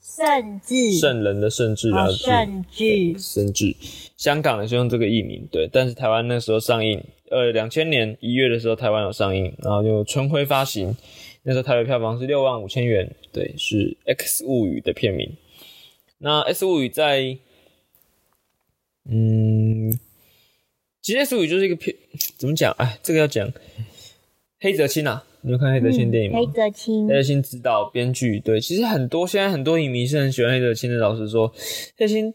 [0.00, 0.92] 甚至。
[0.98, 3.18] 圣人的圣至，然哦，后甚至。
[3.18, 3.76] 甚至。
[4.16, 10.96] 香港也是用这个译名，对，但是台湾那时候上映，呃，两千年一月的时候台湾有上映，然后就春晖发行，
[11.42, 15.36] 那时候台北票房是六万五千元，对，是《X 物语》的片名。
[16.16, 17.36] 那《X 物语》在，
[19.10, 19.92] 嗯，
[21.02, 21.94] 其实《X 物语》就是一个片，
[22.38, 22.72] 怎么讲？
[22.78, 23.52] 哎，这个要讲
[24.64, 26.38] 黑泽清啊，你有看黑泽清的电影吗？
[26.38, 30.96] 黑泽清黑泽清指导、编剧，对，其实很多现在很多影迷是很喜欢黑泽清的。
[30.96, 31.48] 老实说，
[31.98, 32.32] 黑泽清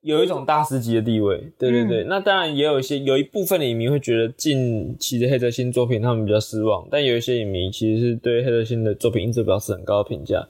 [0.00, 2.04] 有一种大师级的地位，对对对。
[2.04, 10.48] 那当然也有一些有一部分的影迷会觉得近期的黑泽清作品他们比较失望，但有一些影迷其实是对黑泽清的作品一直表示很高的评价。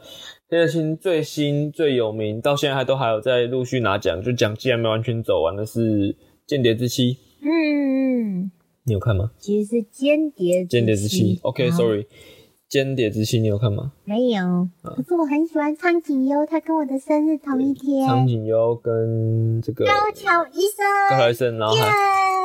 [0.48, 6.12] 黑泽清最新最有名，到现在还都还有在陆续拿奖，就奖季还没完全走完的是
[6.46, 8.50] 《间谍之妻》，嗯，嗯，
[8.88, 9.30] 你有看吗？
[9.38, 11.38] 其实是间谍间谍之妻。
[11.42, 12.06] 好，OK，Sorry，、
[12.68, 13.92] 间谍之妻你有看吗？
[14.04, 20.84] 没有，可是我很喜欢苍井优，他跟我的生日同一天，苍井优跟这个高桥医生。
[21.10, 21.90] 高生，桥医生，然后还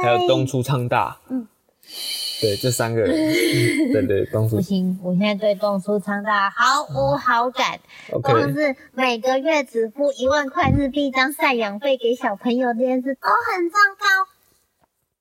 [0.03, 1.47] 还有东出昌大，嗯，
[2.41, 4.57] 对，这三个人，嗯 对对，东出。
[4.57, 7.79] 不行，我现在对东出昌大毫无好感
[8.11, 14.32] ，，OK，光是每个月只付一万块日币当赡养费给小朋友这件事都很糟糕。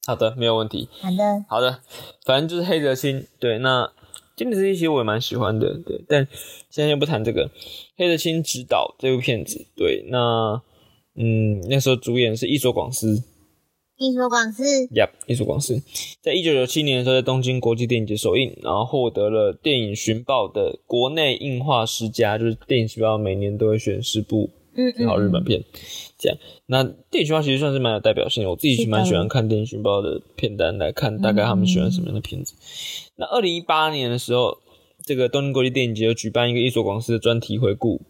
[0.07, 1.79] 好的，没有问题，好的，好的，
[2.25, 3.93] 反正就是黑泽清，对，那
[4.35, 6.27] 经典之一其实我也蛮喜欢的，对，但
[6.71, 7.51] 现在先不谈这个，
[7.97, 10.61] 黑泽清执导这部片子，对，那
[11.15, 13.23] 嗯，那时候主演是伊佐广司，
[13.99, 15.81] 艺术广司，呀，艺术广司，
[16.21, 25.63] 在一九九七年的时候，在东京国际电影节首映，然后获得了电影寻报的国内映画十佳，就是电影寻报每年都会选十部嗯最好日本片，
[26.19, 26.39] 这样。
[26.67, 32.55] 那电影寻报其实算是蛮有代表性的，我自己是的蛮喜欢看电影寻报的片单来看，大概他们喜欢什么样的片子。
[33.17, 34.59] 那二零一八年的时候，
[35.05, 38.03] 这个东京国际电影节有举办一个伊索广司的专题回顾，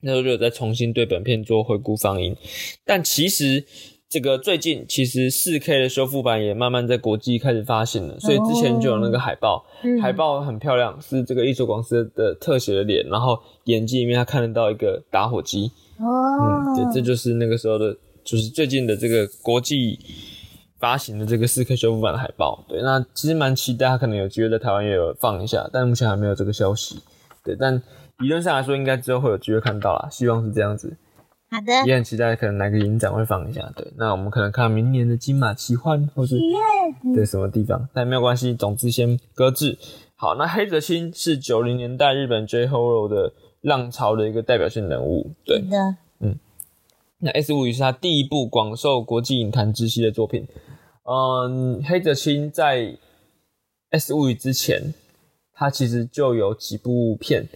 [0.00, 2.36] 那时候就有再重新对本片做回顾放映，
[2.84, 3.64] 但其实。
[4.10, 16.04] 这个最近其实四 K 的修复版也慢慢在国际开始发行了，所以之前就有那个海报，嗯海报很漂亮，是这个艺术广司的特写的脸，然后眼睛里面他看得到一个打火机，哦
[16.40, 19.96] 嗯，，对，这就是那个时候的，就是最近的这个国际
[20.80, 22.64] 发行的这个四 K 修复版的海报。
[22.68, 26.98] 对，那其实蛮期待他可能有机会在台湾也有放一下，但目前还没有这个消息。
[27.44, 27.80] 对，但
[28.18, 30.96] 理论上来说，应该之后会有机会看到啦，希望是这样子。
[31.50, 33.72] 好的，也很期待可能哪个影展会放一下。
[33.74, 36.38] 对，那我们可能看明年的金马奇幻，或是
[37.14, 39.76] 对什么地方，但没有关系，总之先搁置。
[40.14, 43.32] 好，那黑泽清是九零年代日本 J Horror 的
[43.62, 45.32] 浪潮的一个代表性人物。
[45.44, 46.38] 对，的，嗯，
[47.18, 50.46] 那 S 物语是他第一部广受国际影坛知悉的作品。
[51.04, 52.96] 嗯，黑泽清在
[53.90, 54.94] S 物语之前，
[55.52, 57.48] 他其实就有几部片，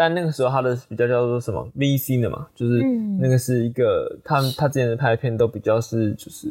[0.00, 6.48] 但那个时候他的比较叫做什么 VC 的嘛，就是嗯那个是一个他他之前的拍的片都比较是就是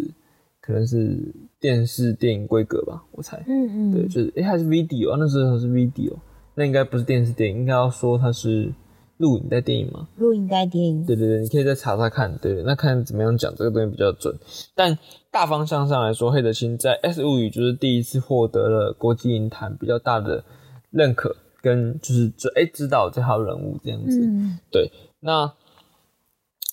[0.59, 1.17] 可能是
[1.57, 3.41] 电视电影规格吧，我猜。
[3.47, 6.13] 嗯嗯，对，就是诶、还是 video，那时候是 video，
[6.55, 8.69] 那应该不是电视电影，应该要说它是
[9.15, 10.09] 录影带电影嘛。
[10.17, 14.37] 录影带电影，对对对，你可以再查查看，对，那看怎么样讲这个东西比较准。
[14.75, 14.99] 但
[15.31, 20.43] 大方向上来说，黑德清在《S 物语》就是第一次获得了国际影坛比较大的
[20.91, 21.33] 认可，
[21.67, 24.21] 跟就是就哎、知道这号人物这样子。
[24.21, 25.45] 嗯对，那《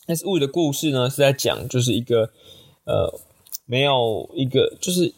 [0.07, 2.30] S 物语》的故事呢是在讲就是一个
[2.85, 3.20] 呃
[3.66, 5.12] 没有一个就是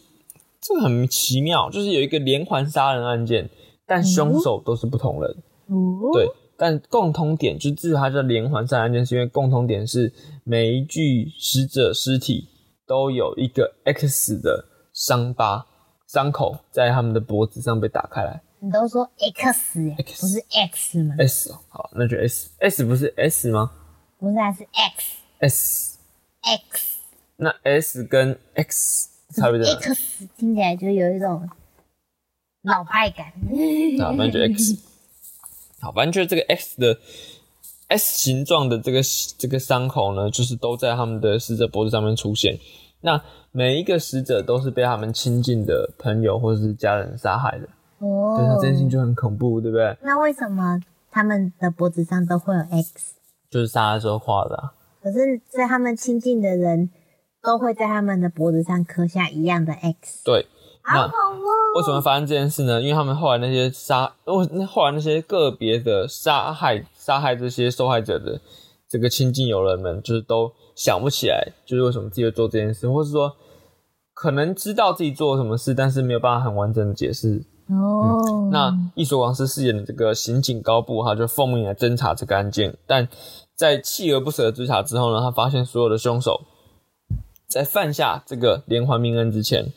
[0.59, 3.49] 这个很奇妙，就是有一个连环杀人案件，
[3.85, 5.29] 但凶手都是不同人。
[5.67, 10.11] 哦，对，但共通点就至于它叫连环杀人案件，是因为共通点是
[10.43, 12.47] 每一具死者尸体
[12.87, 15.67] 都有一个 X 的伤疤
[16.07, 18.41] 伤口在他们的脖子上被打开来。
[18.67, 23.71] 你都说 X 耶 X 不是 X 吗？S 哦，好，那就 S，S 不是 S 吗
[24.19, 24.67] 不是，啊，是
[25.39, 26.97] X？S，X
[27.37, 31.49] 那 S 跟 X 差别在哪？X 听起来就有一种
[32.63, 33.31] 老派感。
[34.01, 34.75] 好，那就 X。
[35.79, 36.99] 好，反正就是这个 X 的
[37.87, 38.99] S 形状的这个
[39.37, 42.59] 这个伤口呢，就是都在他们的死者脖子上面出现。
[42.99, 47.69] 那每一个死者都是被他们亲近的朋友或者是家人杀害的。
[47.99, 49.97] 哦，对，它这件事情就很恐怖，对不对？
[50.01, 50.79] 那为什么
[51.11, 53.15] 他们的脖子上都会有 X？
[53.49, 54.73] 就是杀的时候画的、啊。
[55.01, 56.89] 可是，在他们亲近的人
[57.41, 60.45] 都会在他们的脖子上刻下一样的 X，对，
[60.81, 61.45] 好那恐怖！
[61.77, 62.81] 为什么发生这件事呢？
[62.81, 68.41] 因为他们后来那些杀，哦，那后来那些个别的杀害杀害这些受害者的
[68.89, 73.33] 这个亲近友人们，就是都想不起来，就是为什么自己会做这件事，或是说
[74.13, 77.45] 可能知道自己做了什么事，但是没有办法很完整的解释。
[77.69, 83.07] 哦，那一所王师饰演的这个刑警高部，他就奉命来侦查这个案件，但
[83.55, 86.41] 在锲而不舍的追查之后呢，他发现所有的凶手
[87.47, 89.73] 在犯下这个连环命案之前，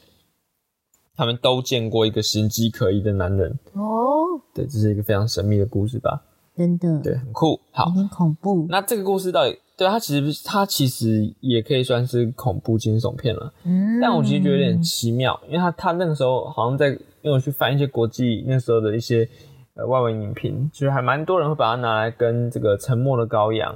[1.17, 3.59] 他们都见过一个形迹可疑的男人。
[3.75, 6.23] 哦，对，这是一个非常神秘的故事吧？
[6.57, 7.59] 真的，对，很酷。
[7.73, 8.67] 好有，点恐怖。
[8.69, 13.53] 那这个故事到底，对它其实它其实也可以算是恐怖惊悚片了。
[13.65, 19.29] 嗯，但我其实觉得有点奇妙，因为他他那个时候好像在，因为我去翻一些国际那时候的一些
[19.75, 23.75] 呃外文影评，其实还蛮多人会把它拿来跟这个《沉默的羔羊》，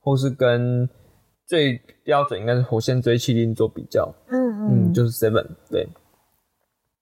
[0.00, 0.88] 或是跟
[1.46, 5.86] 最标准应该是《火线追缉令》做比较，嗯嗯，嗯，就是 Seven 对，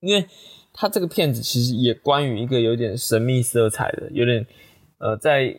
[0.00, 0.26] 因为
[0.72, 4.46] 他这个片子其实也关于一个有点神秘色彩的，有点
[4.98, 5.42] 呃在《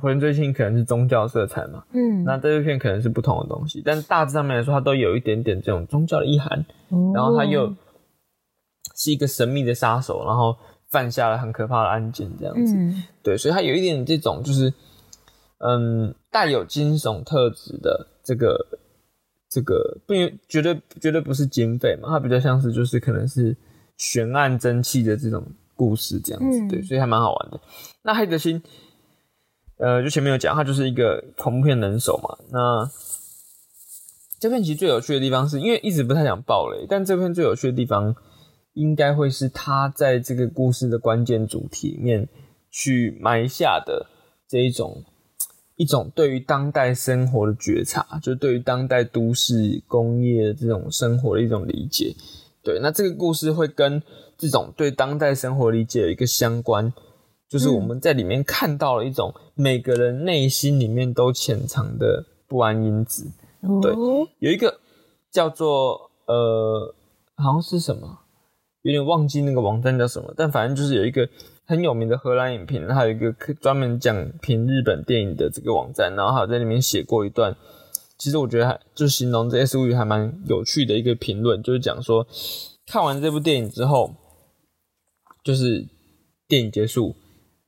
[0.00, 6.64] 火焰追缉令》可能是宗教色彩嘛，嗯，那这部片可能是不同的东西，但大致上面来说，它都有一点点这种宗教的意涵。
[7.12, 7.76] 然后它又哦
[8.96, 10.56] 是一个神秘的杀手，然后
[10.88, 12.74] 犯下了很可怕的案件，这样子。
[12.74, 14.72] 嗯对，所以他有一点这种就是，
[15.58, 18.66] 嗯，带有惊悚特质的这个
[19.50, 20.14] 这个，不
[20.48, 23.56] 绝对绝对不是警匪嘛，它比较像是就是可能是
[23.96, 25.44] 悬案蒸汽的这种
[25.74, 26.58] 故事这样子。
[26.60, 27.60] 嗯对，所以还蛮好玩的。
[28.02, 28.62] 那黑泽星，
[29.78, 32.38] 呃，就前面有讲，他就是一个恐怖片能手嘛。
[32.50, 32.88] 那
[34.38, 38.14] 这片其实最有趣的地方是，因为一直不太想爆雷，但这片最有趣的地方
[38.76, 42.28] 应该会是他在这个故事的关键主题里面
[42.70, 44.06] 去埋下的
[44.46, 45.02] 这一种
[45.76, 52.14] 一种对于当代生活的觉察，就是对于当代都市工业的这种生活的一种理解。
[52.62, 54.02] 对，那这个故事会跟
[54.36, 56.92] 这种对当代生活理解有一个相关，
[57.48, 63.30] 就是我们在里面看到了一种每个人内心里面都潜藏的不安因子。
[63.82, 64.80] 对哦有一个
[65.30, 66.94] 叫做呃，
[67.36, 68.20] 好像是什么，
[68.86, 71.28] 有点忘记那个网站叫什么，但反正就是有一个
[71.64, 77.56] 很有名的荷兰影评，还有一个专门讲评日本电影的这个网站，然后还有在里面写过一段，
[78.16, 82.24] 其实我觉得还就形容这 S 物语还蛮有趣的一个评论，就是讲说
[82.86, 84.14] 看完这部电影之后，
[85.42, 85.84] 就是
[86.46, 87.16] 电影结束。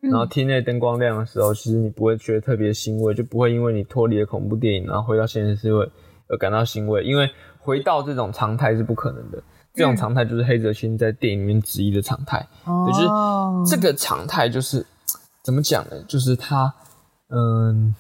[0.01, 5.85] 然后厅内灯光亮的时候，其实你不会觉得特别欣慰，就不会因为你脱离了恐怖电影，然后回到现实社会
[6.29, 9.43] 而感到欣慰，因为回到这种常态是不可能的。
[9.79, 12.47] 这种常态就是黑泽清在电影里面质疑的常态。
[12.65, 14.85] 对，就是哦这个常态就是
[15.43, 16.03] 怎么讲呢？
[16.07, 16.75] 就是他，
[17.31, 17.95] 嗯，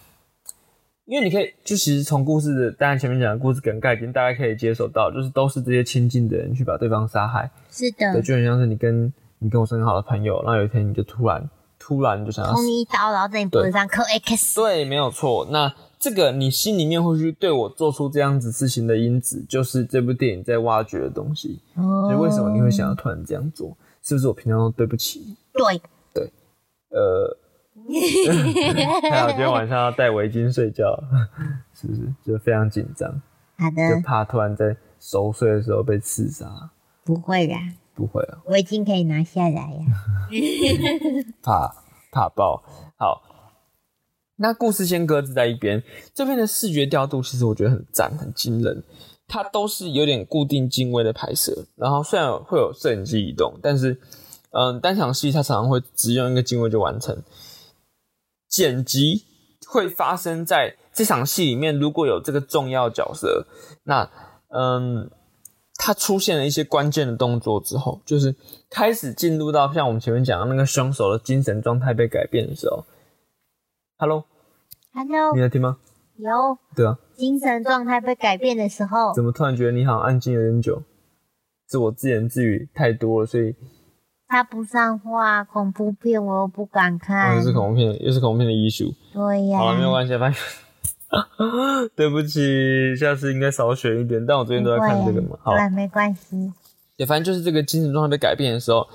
[1.06, 7.50] 因为你可以就其实从故事的，当然前面讲的故事梗概已经大家可以接受到，就是都是这些亲近的人去把对方杀害。
[7.70, 11.48] 是对，的，就很像是你跟你跟我是很好的朋友，然后有一天你就突然
[11.78, 15.46] 突然就想要捅你一刀，然后在你脖子上刻 X，对，没有错。
[15.50, 21.60] 那这个你心里面会去对我做出这样子事情的因子，就是这部电影在挖掘的东西。
[21.74, 23.76] 哦所以为什么你会想要突然这样做？
[24.02, 25.80] 是不是我平常都对不起你？
[26.14, 26.32] 对，
[26.90, 27.36] 呃，
[29.10, 30.98] 还好今天晚上要戴围巾睡觉，
[31.74, 32.14] 是不是？
[32.24, 33.10] 就非常紧张，
[33.58, 36.70] 好的就，怕突然在熟睡的时候被刺杀。
[37.04, 37.58] 不会啦，
[37.94, 39.84] 不会啊，围巾可以拿下来呀。
[41.42, 41.74] 怕
[42.10, 42.62] 怕爆。
[42.96, 43.22] 好，
[44.38, 45.82] 那故事先搁置在一边。
[46.14, 48.82] 这边的视觉调度其实我觉得很赞，很惊人。
[49.30, 54.00] 它都是有点固定镜位的拍摄，然后虽然会有摄影机移动，但是
[54.52, 57.22] 嗯，单场戏它常常会只用一个镜位就完成。
[58.48, 59.24] 剪辑
[59.66, 63.46] 会发生在这场戏里面，如果有这个重要角色，
[63.82, 64.10] 那
[64.48, 65.10] 嗯，
[65.74, 68.34] 他出现了一些关键的动作之后，就是
[68.70, 72.82] 开始进入到像我们前面讲的那个凶手的精神状态被改变的时候。
[74.00, 75.78] Hello，Hello，你在听吗？
[76.18, 80.80] 有对啊，精神状态被改变的时候，怎么突然觉得你好像安静有点久？
[81.68, 83.56] 是我自言自语太多了，所以
[84.28, 87.42] 插不上话，恐怖片我又不敢哦看又。
[87.42, 88.94] 是恐怖片，又是恐怖片的 issue。
[89.12, 94.24] 对呀，好了，没有关系，反正 对不起，下次应该少选一点。
[94.24, 96.52] 但我最近都在看这个嘛，好，对，没关系。
[96.98, 98.86] 也，反正就是这个精神状态被改变的时候，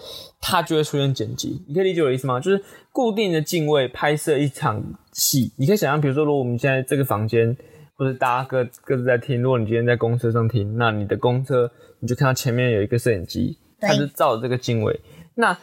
[0.46, 1.64] 它就会出现剪辑。
[1.66, 2.38] 你可以理解我的意思吗？
[2.38, 4.84] 就是固定的镜位拍摄一场
[5.14, 7.56] 戏，你可以想象，比如说，如果我们现在这个房间，
[7.96, 15.00] 或者大家各各自在听，如果你今天在公车上听，那你的公车你就看到前面有一个摄影机，它就照着这个镜位。
[15.36, 15.58] 那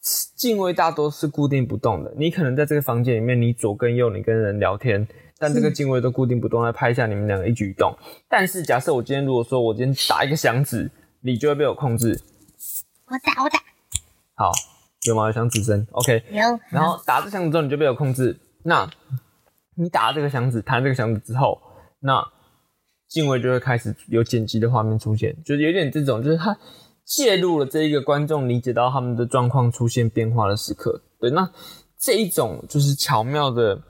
[0.00, 2.10] 敬畏大多是固定不动的。
[2.16, 5.06] 你可能在这个房间里面，你左跟右，你跟人聊天，
[5.38, 7.94] 但这个敬畏都固定不动，来拍一下你们两个一举一动。
[8.26, 12.18] 但是假设我今天如果说我今天打一个响指，你就会被我控制。
[13.06, 13.58] 我打我打，
[14.44, 14.52] 好，
[15.06, 15.26] 有吗？
[15.26, 16.22] 有箱子声，OK。
[16.30, 18.38] 有，然后打这箱子之后，你就被我控制。
[18.62, 18.86] 那
[19.74, 21.58] 你打这个箱子，弹这个箱子之后，
[22.00, 22.22] 那
[23.08, 26.54] 敬畏就会开始有剪辑的画面出现，就是有点这种，就是他
[27.06, 31.00] 介入了这一个观众理解到他们的状况出现变化的时刻。
[31.18, 31.50] 对，那
[31.98, 33.80] 这一种就是巧妙的，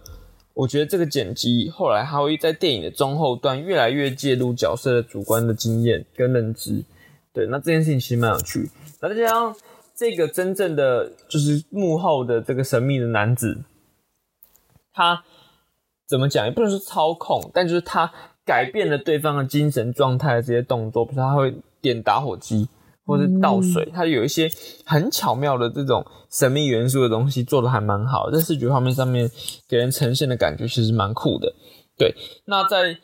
[0.55, 6.85] 我觉得这个剪辑后来还会在电影的中后段越来越介入角色的主观的经验跟认知。
[7.33, 8.71] 对，那这件事情其实蛮有趣。
[9.01, 9.53] 那再加上
[9.97, 13.65] 这个真正的就是幕后的这个神秘的男子，
[14.93, 15.23] 他
[16.09, 18.13] 怎么讲也不能说操控，但就是他
[18.45, 22.69] 改变了对方的精神状态的这些动作，比如他会点打火机
[23.07, 24.51] 或者倒水，他有一些
[24.85, 29.31] 很巧妙的这种神秘元素的东西做的还蛮好，在视觉画面上面
[29.69, 31.55] 给人呈现的感觉其实蛮酷的。
[31.97, 32.15] 对，
[32.47, 32.99] 那在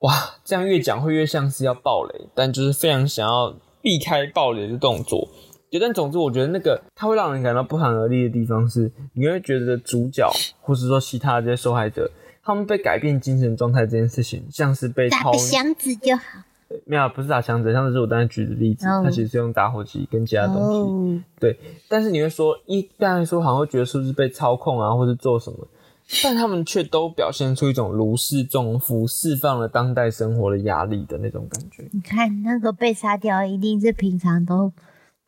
[0.00, 0.12] 哇，
[0.44, 5.28] 这样越讲会越像是要爆雷，但就是非常想要避开爆雷的动作。
[5.72, 12.10] 对，但总之我觉得那个它会让人感到不寒而栗的地方是，你会觉得主角或是说其他的这些受害者，
[12.42, 16.22] 他们被改变精神状态这件事情，像是被打掏个响指就好。
[16.84, 20.60] 没有，不是打箱子，像是我刚才举的例子，哦它其实是用打火机跟其他东西。
[20.60, 21.58] 哦，对，
[21.88, 25.66] 但是你会说，一般来说好像会觉得是不是被操控啊，或者做什么，
[26.22, 31.84] 但他们却都表现出一种如释重负、释放了当代生活的压力的那种感觉。
[31.92, 34.72] 你看那个被杀掉，一定是平常都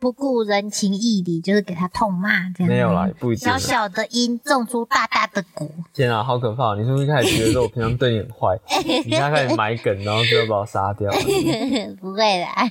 [0.05, 2.69] 不顾人情义理，就是给他痛骂这样。
[2.69, 3.57] 没有啦，也不一定小。
[3.57, 5.67] 小的因种出大大的果。
[5.95, 6.75] 天啊，好可怕！
[6.75, 8.61] 你是不是一开始觉得说我平常对你很坏，
[9.07, 11.17] 你现在开始埋梗，然后就要把我杀掉了
[11.99, 12.69] 不会啦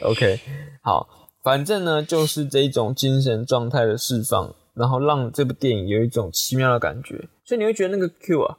[0.00, 0.40] ，？OK，
[0.80, 1.06] 好，
[1.44, 8.56] 反正呢就是这一种精神状态的释放，然后让这部电影有一种奇妙的感觉，所以你会觉得那个 Q 啊，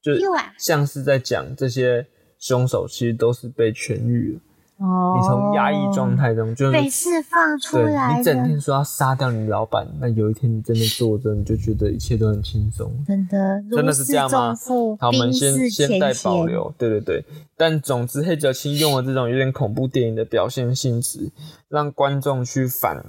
[0.00, 0.12] 就
[0.56, 2.06] 像是在讲这些
[2.38, 4.40] 凶手其实都是被痊愈了。
[4.80, 12.92] 哦，你从压抑状态中，就是被释放出对来你整天，说要杀掉你老板，那有一天你真的做着，你就觉得一切都很轻松。
[13.06, 14.54] 真的真的是这样吗
[14.98, 16.14] 好，我们先先带。
[16.22, 17.24] 保留，对对对。
[17.56, 21.30] 但总之，黑泽清用了这种有点恐怖电影的表现性质，
[21.68, 23.02] 让观众去反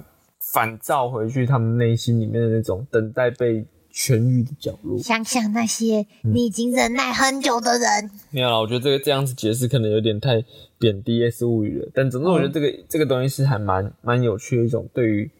[0.52, 4.98] 反照回去他们内心里面的那种等待被痊愈的角落。
[4.98, 10.44] 想想那些嗯你已经忍耐很久的人，没有啦，我觉得这个这样子解释可能有点太
[10.78, 11.88] 贬低 S 物语了。
[11.94, 15.30] 但总之，我觉得这个、这个东西是还蛮蛮有趣的一种对于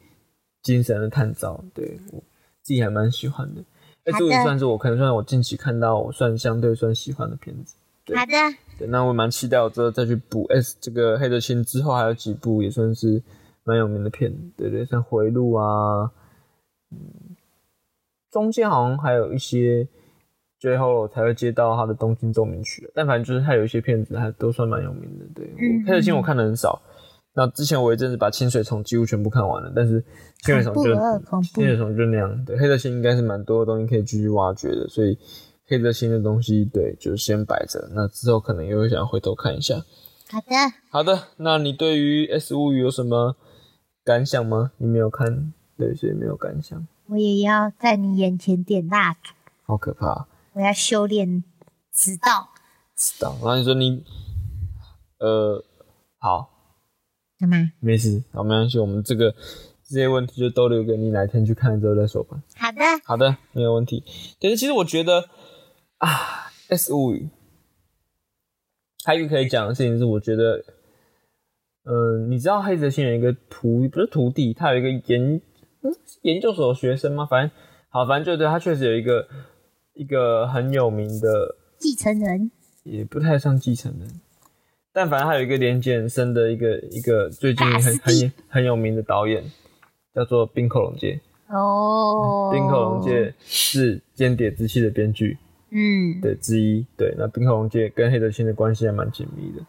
[0.62, 2.22] 精神的探照，对我
[2.62, 3.64] 自己还蛮喜欢的。
[4.04, 7.74] S 物语算是我可能算是我近期看到我算相对算喜欢的片子。
[8.04, 8.32] 对好的，
[8.78, 13.22] 对，那我蛮期待我之后再去补 S 这个黑泽清之后还有几部也算是
[13.62, 16.10] 蛮有名的片，对对，像回路啊，
[16.90, 16.98] 嗯，
[18.32, 19.86] 中间好像还有一些，
[20.58, 25.24] 最后才会接到他的东京奏鸣曲，但反正就是他有一些片子还都算蛮有名的。
[25.34, 26.80] 对，嗯黑泽清我看的很少，
[27.34, 30.02] 那之前我一阵子把清水虫几乎全部看完了，但是
[30.42, 30.94] 清水虫就
[31.54, 32.44] 清水虫就那样。
[32.44, 35.18] 对，黑泽清应该是蛮多东西可以继续挖掘的，所以
[35.66, 39.76] 黑泽清的东西对就先摆着，那之后可能又会想回头看一下。
[40.30, 40.54] 好的，
[40.90, 43.36] 好的，那你对于 S 物语有什么
[44.04, 44.72] 感想吗？
[44.78, 49.32] 你没有看，对，所以没有感想，我也要在你眼前点蜡烛，
[49.64, 50.26] 好可怕。
[50.54, 51.44] 我要修炼
[51.92, 52.50] 直到，
[52.96, 54.04] 直到，然后你说你，
[55.18, 55.64] 呃，
[56.18, 56.50] 好，
[57.38, 57.72] 干嘛？
[57.80, 59.32] 没事，好，没关系，我们这个
[59.84, 62.42] 这些问题就都留给你哪天去看了之后再说吧。
[62.56, 64.04] 好的，好的，没有问题。
[64.40, 65.28] 但是其实我觉得
[65.98, 66.08] 啊，
[66.68, 67.28] 《S 物语》
[69.04, 70.64] 还有一个可以讲的事情是，我觉得，
[71.84, 75.40] 嗯、你知道黑泽清有一个徒不是徒弟，他有一个研嗯
[76.22, 77.26] 研究所的学生吗？
[77.26, 77.50] 反正
[77.88, 79.28] 好，反正就对他确实有一个
[79.94, 82.50] 一个很有名的，继承人，
[82.84, 84.08] 也不太像继承人。
[84.92, 89.42] 但反正他有一个连接很深的一个一个最近很很很有名的导演，
[90.14, 91.20] 叫做冰口龙介。
[91.48, 95.36] 哦，滨口龙介是《间谍之妻》的编剧
[95.70, 96.86] 嗯，对之一。
[96.96, 99.64] 对，那冰口龙介跟黑泽清的关系还蛮紧密的。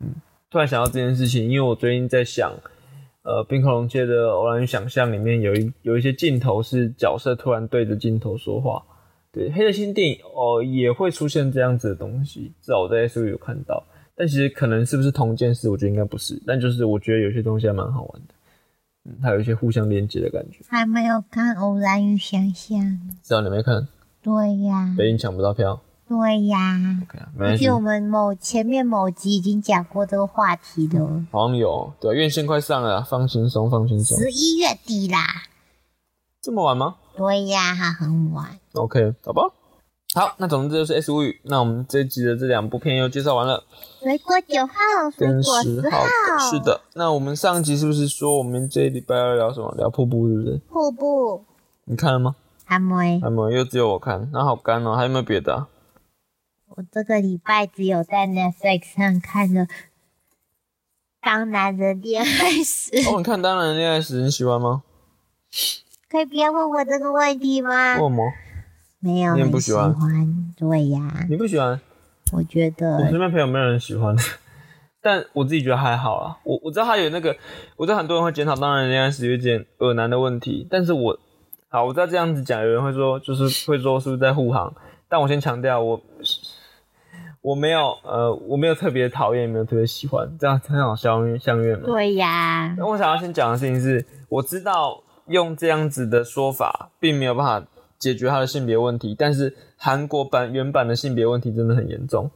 [0.00, 0.14] 嗯，
[0.50, 2.52] 突然想到这件事情，因为我最近在想，
[3.22, 8.82] 呃，滨口龙界的《偶然与想象》里面有一有一些镜头是角色突然对着镜头说话。
[9.30, 13.82] 对，黑泽清电影哦也会出现这样子的东西，至少我在 S U 有看到。
[14.14, 16.38] 但其实可能是不是同一件事，我觉得应该不是。
[16.46, 18.34] 但就是我觉得有些东西还蛮好玩的，
[19.04, 20.58] 嗯，它有一些互相连接的感觉。
[20.68, 22.78] 还没有看《偶然与想象》，
[23.22, 23.88] 知道你没看？
[24.20, 25.80] 对呀，北影抢不到票，
[26.12, 27.72] 对呀，OK 啊，没关系而且。
[27.72, 34.18] 我们某前面某集已经讲过这个话题了，好像有，对啊，院线快上了啊，放轻松，放轻松。
[34.18, 35.18] 十一月底啦。
[36.42, 38.58] 这么晚吗对呀，还很晚。
[38.74, 39.42] ？OK，好吧。
[40.14, 41.40] 好，那总之就是 S 五语。
[41.44, 43.64] 那我们这一集的这两部片又介绍完了，
[44.02, 44.74] 水果九号，
[45.16, 46.82] 水跟果十十号的，是，的。
[46.92, 49.74] 那我们上集是不是说我们这一礼拜要聊什么？
[49.78, 50.60] 聊瀑布，是不是？
[50.68, 51.42] 瀑布，
[51.86, 52.36] 你看了吗？
[52.66, 54.94] 阿妹，还没有，又只有我看，那好干哦。
[54.94, 55.68] 还有没有别的、啊？
[56.76, 59.66] 我这个礼拜只有在 Netflix 上看了
[61.20, 64.82] 《当男人恋爱时》 哦，你看《当然恋爱时》，你喜欢吗？
[66.08, 67.96] 可以不要问我这个问题吗？
[67.96, 68.32] 为什么？
[69.00, 70.54] 没有，你也很喜欢喜欢欢。
[70.56, 71.78] 对呀，你不喜欢？
[72.32, 74.16] 我觉得我身边朋友没有人喜欢，
[75.02, 76.38] 但我自己觉得还好啦。
[76.44, 77.36] 我我知道他有那个，
[77.76, 81.18] 我知道很多人会检讨《当然恋爱时》有点恶男的问题，但是我
[81.68, 84.74] 好，我知道这样子讲，有人会说就是会说是不是在护航，
[85.08, 86.00] 但我先强调我。
[87.42, 91.82] 我没有，呃，我没有特别讨厌，也没有特别喜欢，这样很好相相约嘛。
[91.84, 97.66] 对呀，那我想要先讲的事情是，我知道用这样子的说法，并没有办法
[97.98, 102.30] 解决他的性别问题，但是韩国版原版的性别问题真的很严重。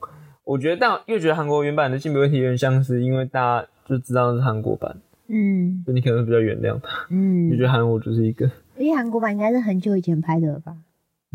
[0.45, 4.97] 我觉得，但又觉得韩国原版的性别问题有点像是因为大家就知道是韩国版，
[5.29, 10.75] 嗯所以你可能会比较原谅他，嗯就觉，得韩国就是一个因为韩国版应该是很久以前拍的了吧？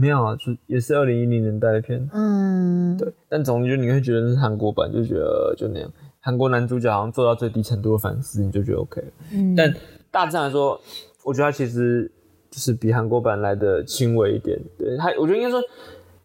[0.01, 3.07] 没有啊，就也是二零一零年代的片，嗯，对。
[3.29, 5.87] 但总之就你会觉得是韩国版，就觉得就那样。
[6.19, 9.07] 韩国男主角好像做到最低程度的反思，你就觉得 OK 了。
[9.33, 9.71] 嗯，但
[10.09, 10.81] 大致上来说，
[11.23, 12.11] 我觉得他其实
[12.49, 14.59] 就是比韩国版来的轻微一点。
[14.75, 15.61] 对他，我觉得应该说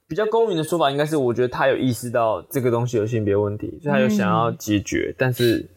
[0.08, 5.68] 比较公允的说法，应该是我觉得他有意识到这个东西有性别问题，所以他有想要解决，但是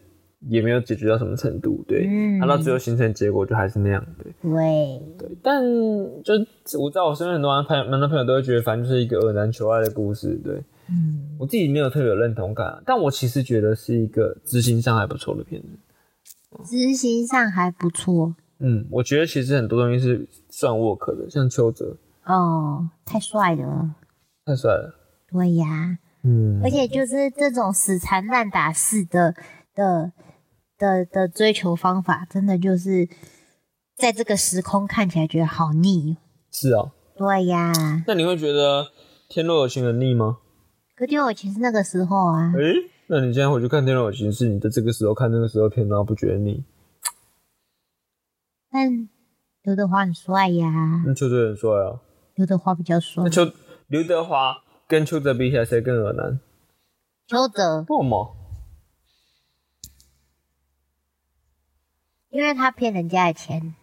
[0.48, 1.84] 也没有解决到什么程度。
[1.86, 4.04] 对，嗯他到最后形成结果就还是那样。
[4.22, 5.62] 对对，对，但
[6.22, 6.34] 就
[6.80, 10.34] 我知道我身边很多男朋友、男朋友都会觉得，反正就是一个恶男求爱的故事。
[10.44, 15.68] 对嗯，我自己没有特别有认同感啊，但我其实觉得是一个执行上还不错的片子。
[16.64, 23.94] 执行上还不错嗯，我觉得其实很多东西是算 work 的，像邱泽哦，太帅了，
[24.44, 24.94] 太帅了。
[25.30, 29.34] 对呀，嗯，而且就是这种死缠烂打式的
[29.74, 30.10] 的
[30.80, 33.06] 的的追求方法，真的就是
[33.94, 36.16] 在这个时空看起来觉得好腻。
[36.50, 36.90] 是啊。
[37.16, 37.70] 对呀，
[38.06, 38.84] 那你会觉得
[39.28, 40.38] 《天若有情》很腻吗？
[40.96, 42.72] 可天若有情》是那个时候啊，诶、
[43.08, 46.64] 那你现在回去看《天若有情》，是你在这个时候看那个时候片，然后不觉得腻？
[48.70, 49.08] 但
[49.62, 52.00] 刘德华很帅呀，那邱泽很帅啊。
[52.36, 53.28] 刘德华比较帅那。
[53.28, 53.52] 邱
[53.88, 54.56] 刘德华
[54.88, 56.40] 跟邱泽比起来，谁更恶男？
[57.26, 58.34] 邱泽，为什么？
[62.30, 63.74] 因为他骗人家的钱，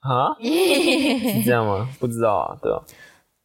[0.00, 0.34] 啊？
[0.42, 1.88] 是这样吗？
[1.98, 2.84] 不知道啊，对吧、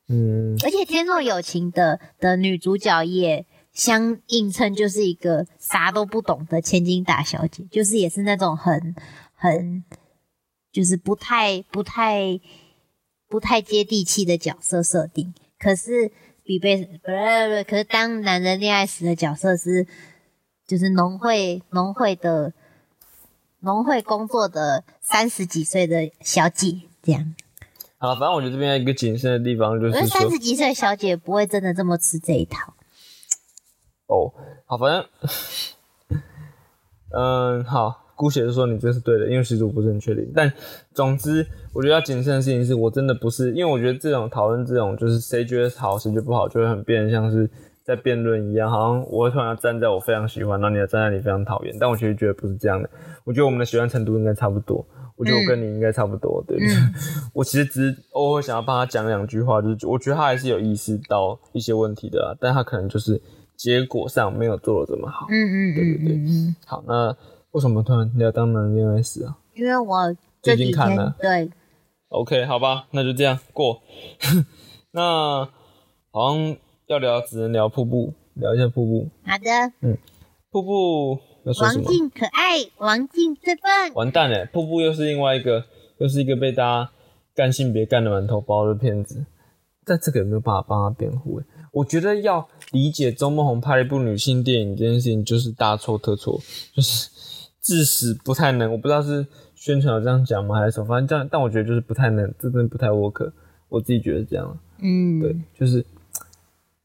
[0.09, 8.95] 嗯，而且《天若有情的》的女主角也相映衬就是一个啥都不懂的千金大小姐，就是也是那种很
[9.33, 9.83] 很
[10.71, 12.39] 就是不太不太
[13.29, 15.33] 不太接地气的角色设定。
[15.57, 16.11] 可是
[16.43, 16.83] 比被
[17.67, 19.87] 可是当男人恋爱时的角色是
[20.67, 22.53] 就是农会农会的
[23.61, 27.33] 农会工作的三十几岁的小姐这样。
[27.97, 32.73] 好，反正我觉得这边一个谨慎的地方，就可是三十，几岁的小姐不会真的这么吃这一套。
[34.07, 34.33] 哦，
[34.65, 35.05] 好，反正，
[37.13, 40.31] 嗯，好，姑且就说你这是对的，因为其实我不是很确定。
[40.35, 40.51] 但
[40.95, 47.47] 总之，我觉得要谨慎的事情是我真的不是，因为我觉得这种讨论这种就是谁觉得好，谁觉得不好，就会很变得像是
[47.83, 51.75] 在辩论一样，好像我突然要站在我非常喜欢，然后你要站在你非常讨厌。
[51.79, 52.89] 但我其实觉得不是这样的，
[53.23, 54.85] 我觉得我们的喜欢程度应该差不多。
[55.17, 56.73] 我觉得我跟你应该差不多，对不对。
[57.33, 63.21] 我其实只是偶尔想要帮他讲两句话，就是我觉得他还是有意识到一些问题的啊，但他可能就是
[63.55, 65.27] 结果上没有做的这么好。
[65.29, 67.15] 嗯嗯对对对好，那
[67.51, 71.51] 为什么突然你要《当男人恋爱史》啊因为我最近看了对
[72.09, 73.81] ？OK，好吧，那就这样过。
[74.91, 75.47] 那
[76.11, 76.55] 好像
[76.91, 79.09] 要聊，只能聊瀑布，聊一下瀑布。
[79.23, 79.97] 好的，嗯
[80.51, 81.85] 瀑布要说什么？
[81.85, 83.93] 王静可爱，王静最棒。
[83.93, 85.63] 完蛋了，瀑布又是另外一个，
[85.99, 86.91] 又是一个被大家
[87.33, 89.25] 干性别干的满头包的骗子。
[89.85, 91.39] 但这个有没有办法帮他辩护？
[91.39, 96.37] 欸我觉得要理解周梦红拍了一部女性电影这件事情，就是大错特错，
[96.75, 97.09] 就是
[97.61, 98.69] 致使不太能。
[98.73, 99.25] 我不知道是
[99.55, 100.85] 宣传有这样讲吗，还是什么？
[100.85, 103.31] 反正这样，但我觉得就是不太能，这真的不太 work。
[103.69, 104.59] 我自己觉得这样。
[104.81, 105.85] 嗯，对，就是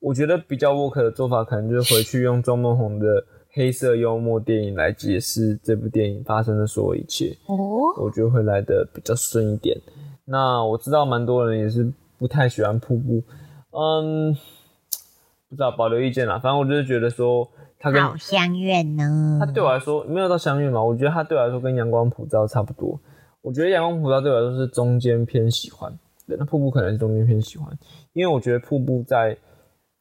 [0.07, 7.57] 我觉得比较 work 的做法，可能就是回去用周梦红的黑色幽默电影来解释这部电影发生的所有一切，哦，
[8.01, 9.77] 我觉得会来的比较顺一点。
[10.25, 13.21] 那我知道蛮多人也是不太喜欢瀑布，
[13.73, 14.33] 嗯，
[15.49, 16.39] 不知道保留意见啦。
[16.39, 17.49] 反正我就是觉得说，
[17.81, 19.39] 他跟好相怨呢。
[19.41, 22.97] 他对我来说没有到相遇嘛，我觉得他对我来说跟阳光普照差不多。
[23.43, 25.93] 我觉得阳光普照对我来说是中间偏喜欢，
[26.29, 27.77] 对，那瀑布可能是中间偏喜欢，
[28.13, 29.37] 因为我觉得瀑布在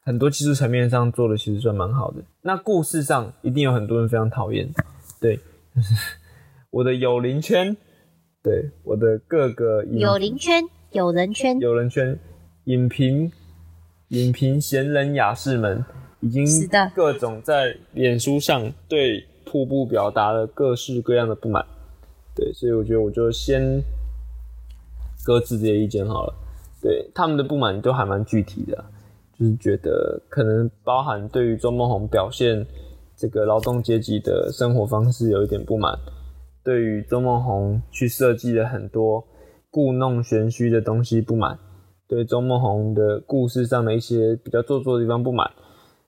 [0.06, 2.22] 很多技术层面上做的其实算蛮好的。
[2.42, 4.72] 那故事上一定有很多人非常讨厌，
[5.20, 5.36] 对，
[5.74, 5.94] 就是
[6.70, 7.76] 我的友邻圈，
[8.40, 12.16] 对，我的各个影有邻圈，有人圈，友人圈，
[12.66, 13.32] 影评
[14.10, 15.84] 影评闲人雅士们
[16.20, 21.66] 已经是的各种在脸书上对瀑布表达了各式各样的不满。
[22.32, 23.82] 对，所以我觉得我就先
[25.24, 26.34] 搁置这些意见好了。
[26.80, 28.84] 对他们的不满都还蛮具体的啊、
[29.38, 32.66] 就是觉得可能包含对于周梦红表现
[33.16, 35.98] 这个劳动阶级的生活方式有一点不满，
[36.64, 39.24] 对于周梦红去设计了很多
[39.70, 41.58] 故弄玄虚的东西不满，
[42.08, 45.50] 对周梦红的故事上的一些比较做作的地方不满。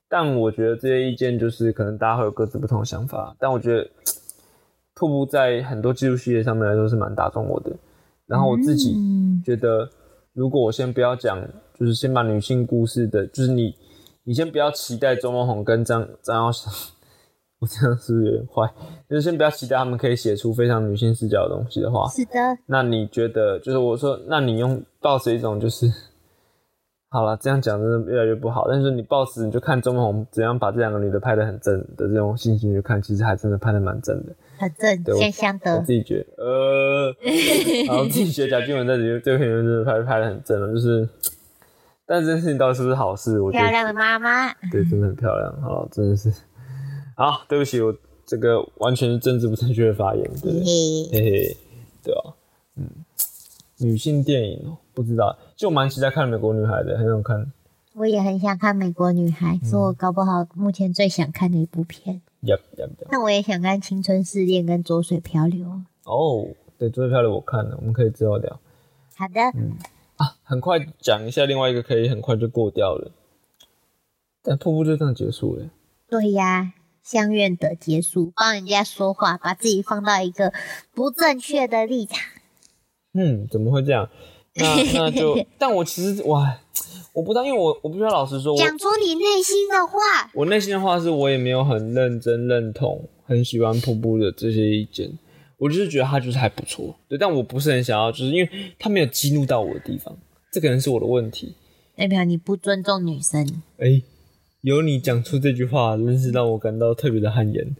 [0.07, 3.87] 但我觉得这些意见就是可能大家会有各自不同的想法，但我觉得
[4.95, 7.71] 瀑布在很多技术系列上面来说是蛮打动我的。
[8.25, 9.87] 然后我自己嗯觉得，
[10.33, 11.39] 如果我先不要讲，
[11.79, 13.73] 就是先把女性故事的，就是你，
[14.25, 16.73] 你先不要期待周梦红跟张张耀祥，
[17.59, 18.69] 我这样是不是有点坏？
[19.09, 22.33] 就是先不要期待他们可以写出非常女性视角的东西的话，是的，
[22.65, 25.89] 那你觉得，就是我说，那你用抱持一种就是，
[27.09, 28.67] 好了，这样讲真的越来越不好。
[28.69, 34.35] 但是你抱持，你就看周梦红怎样把这两个女的拍的很正的这种心情去看，其实还真的拍的蛮正的。
[34.59, 37.15] 很正香香的我自，己觉得，呃，
[37.87, 41.07] 然后自己觉得贾静雯在这这个片里面真的拍拍的很正了，就是，
[42.09, 43.39] 但是这件事情到底是不是好事？
[43.39, 45.61] 我觉得漂亮的妈妈，对，真的很漂亮。
[45.61, 46.33] 好，真的是，
[47.15, 47.95] 好，对不起，我
[48.25, 50.63] 这个完全是政治不正确的发言，对不对？
[50.63, 51.57] 嘿，嘿嘿，
[52.03, 52.33] 对啊，
[52.77, 52.89] 嗯，
[53.77, 57.51] 女性电影哦，不知道，就我蛮期待看《美国女孩》的，很想看。
[57.93, 62.23] 我也很想看《美国女孩》，是我搞不好目前最想看的一部片。
[62.41, 63.07] Yep yep yep。
[63.11, 65.67] 那我也想看《青春试炼》跟《浊水漂流》。
[66.05, 66.47] 哦，
[66.79, 68.59] 对，《最漂流》我看了，我们可以之后聊。
[69.15, 69.41] 好的，
[70.43, 73.11] 很快讲一下另外一个，可以很快就过掉了。
[74.41, 75.69] 但瀑布就这样结束了。
[76.09, 80.53] 对呀，相愿的结束，帮人家说话，把自己放到一个
[80.93, 82.17] 不正确的立场。
[83.13, 84.09] 嗯，怎么会这样？
[84.55, 86.59] 那 那就，但我其实哇，
[87.13, 90.29] 我不知道，因为我我必须要老实说，讲出你内心的话。
[90.33, 95.17] 我内心的话是我也没有很认真认同，很喜欢瀑布的这些意见。
[95.59, 98.49] 我就是觉得他就是还不错，对，但我不是很想要，就是因为
[98.79, 100.17] 他没有激怒到我的地方，
[100.51, 101.53] 这可能是我的问题。
[101.95, 103.61] 代表你不尊重女生。
[103.77, 104.01] 哎、
[104.61, 107.65] 有你讲出这句话，真是让我感到特别的汗颜。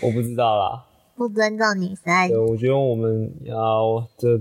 [0.00, 0.86] 我不知道啦，
[1.16, 4.40] 不尊重女生对，，我觉得我们要这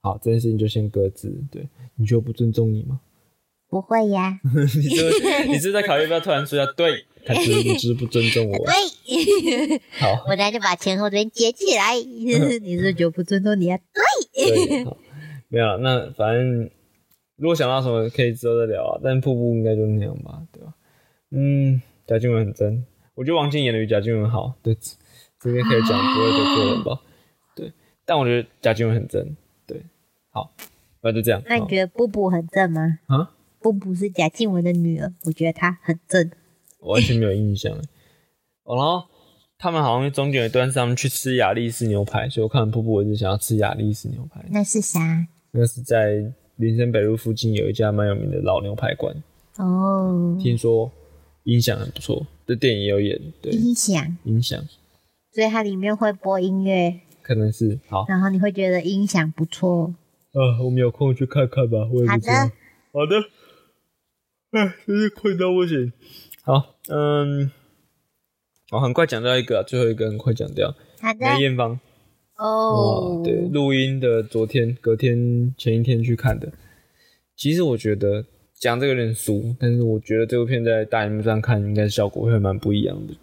[0.00, 1.34] 好这件事情就先搁置。
[1.50, 3.00] 对，你觉得不尊重你吗？
[3.68, 4.38] 不会呀？
[4.44, 6.72] 你是你是在考虑要不要突然说一下？
[6.76, 8.56] 对，他只是你只是不尊重我。
[8.56, 11.96] 对，好，我等下就把前后边接起来。
[12.62, 13.78] 你是就不尊重你啊？
[14.32, 14.96] 对，好，
[15.48, 15.78] 没有了。
[15.78, 16.70] 那反正
[17.34, 19.00] 如果想到什么可以之后再聊啊。
[19.02, 20.72] 但瀑布应该就那样吧，对吧？
[21.32, 24.54] 嗯，贾静雯很真，我觉得王静演的比贾静雯好。
[24.62, 24.76] 对，
[25.40, 27.00] 这边可以讲，不会得罪人吧？
[27.56, 27.72] 对，
[28.04, 29.36] 但我觉得贾静雯很真。
[29.66, 29.82] 对，
[30.30, 30.54] 好，
[31.02, 31.42] 那就这样。
[31.46, 33.00] 那你觉得布布很正吗？
[33.08, 33.32] 啊？
[33.60, 36.30] 布布是贾静雯的女儿，我觉得她很正。
[36.86, 37.72] 我完全没有印象。
[38.62, 39.04] 哦，然后
[39.58, 44.44] 他们好像中间有一段是他们去吃雅力士牛排，所以我看完瀑布，我一直想要吃雅力士牛排。
[44.50, 45.26] 那是啥？
[45.50, 49.14] 那是在林森北路附近有一家蛮有名的老牛排馆，
[49.56, 50.90] 哦，听说
[51.44, 54.62] 音响很不错，这电影也有演，对，音响，音响
[55.32, 58.06] 所以它里面会播音乐，可能是好。
[58.08, 59.94] 然后你会觉得音响不错。
[60.32, 62.52] 啊，我们有空去看看吧，我也好不知道的。，
[62.92, 63.16] 好的。
[64.52, 65.92] 哎，真是困到不行。
[66.46, 67.50] 好，嗯，
[68.70, 70.72] 我很快讲到一个啊，最后一个很快讲掉。
[71.00, 71.18] 好的。
[71.18, 71.80] 梅艳芳，
[72.36, 76.52] 哦，对，录音的昨天、隔天、前一天去看的。
[77.34, 78.24] 其实我觉得
[78.54, 83.14] 讲这个有点俗，但是我觉得这部片在大荧幕上看应该效果会蛮不一样的。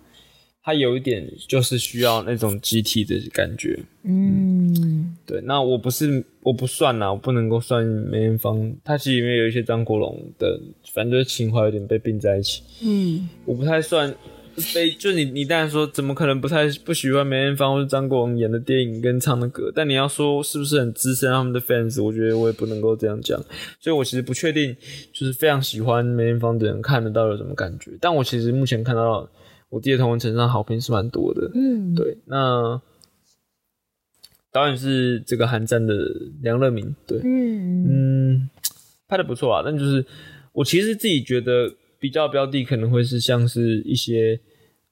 [0.63, 3.77] 它有一点就是需要那种集体的感觉。
[4.03, 10.59] 嗯，对，那我不是我不算啦，我不能够算梅艳芳，她其实里面有一些张国荣的，
[10.93, 12.63] 反正就是情怀有点被并在一起。
[12.81, 14.13] 嗯，我不太算
[14.55, 23.37] 非，就你你当然说怎么可能不太不喜欢梅艳芳或者张国荣演的电影跟唱的歌，但你要说是不是很资深他们的 fans，我觉得我也不能够这样讲，
[23.79, 24.75] 所以我其实不确定，
[25.11, 29.27] 就是非常喜欢梅艳芳的人看得到有什么感觉，但我其实目前看到
[29.73, 32.79] 我记得同文层上好评是蛮多的，嗯，对，那
[34.51, 35.95] 导演是这个韩战的
[36.43, 38.49] 梁乐明，对，嗯，嗯，
[39.07, 40.05] 拍的不错啊，但就是
[40.51, 44.39] 我其实自己觉得比较标的可能会是像是一些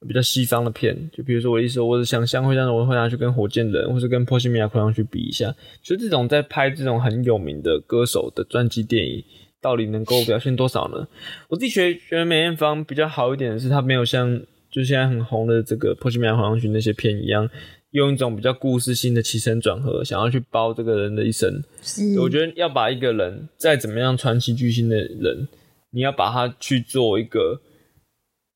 [0.00, 9.22] 比较西方的片，就比如说我的意思，我是想象会让我会拿去跟火箭人或是跟波西米亚狂想曲比一下，就这种在拍这种很有名的歌手的传记电影，
[9.60, 11.06] 到底能够表现多少呢？
[11.46, 17.48] 我自己觉得觉得梅艳芳比较好一点的是，她没有像就现在很红的这个波西米亚狂想曲那些片一样。
[17.90, 21.62] 用一种比较故事性的起承转合，想要去包这个人的一生。
[21.82, 25.46] 是，我觉得要把一个人再怎么样传奇巨星的人，
[25.90, 27.60] 你要把他去做一个，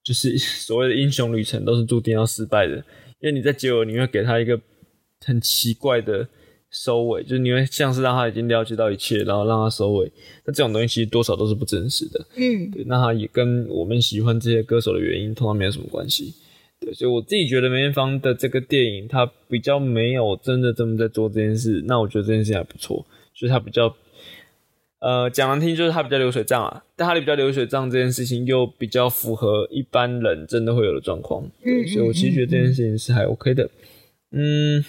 [0.02, 2.76] 就是 所谓的英雄旅程，都是注定要失败的。
[3.20, 4.58] 因为你在结尾，你会给他一个
[5.26, 6.26] 很奇怪的
[6.70, 10.12] 收尾，就是你会像是让他已经了解到一切，然后让他收尾。
[10.44, 12.26] 那这种东西其实多少都是不真实的。
[12.36, 16.34] 嗯，对，那他也跟我们喜欢这些歌手的原因，通常没有什么关系。
[16.78, 21.82] 对，所以我自己觉得梅艳芳的这个电影，它比较没有真的这么在做这件事。
[21.86, 23.96] 那我觉得这件事情还不错，就是它比较，
[25.00, 26.84] 呃，讲难听就是它比较流水账啊。
[26.94, 31.42] 但它比较流水账这件事情，又比较符合一般人真的会有的状况。
[31.62, 33.70] 对，所以我其实觉得这件事情是还 OK 的。
[34.32, 34.84] 嗯，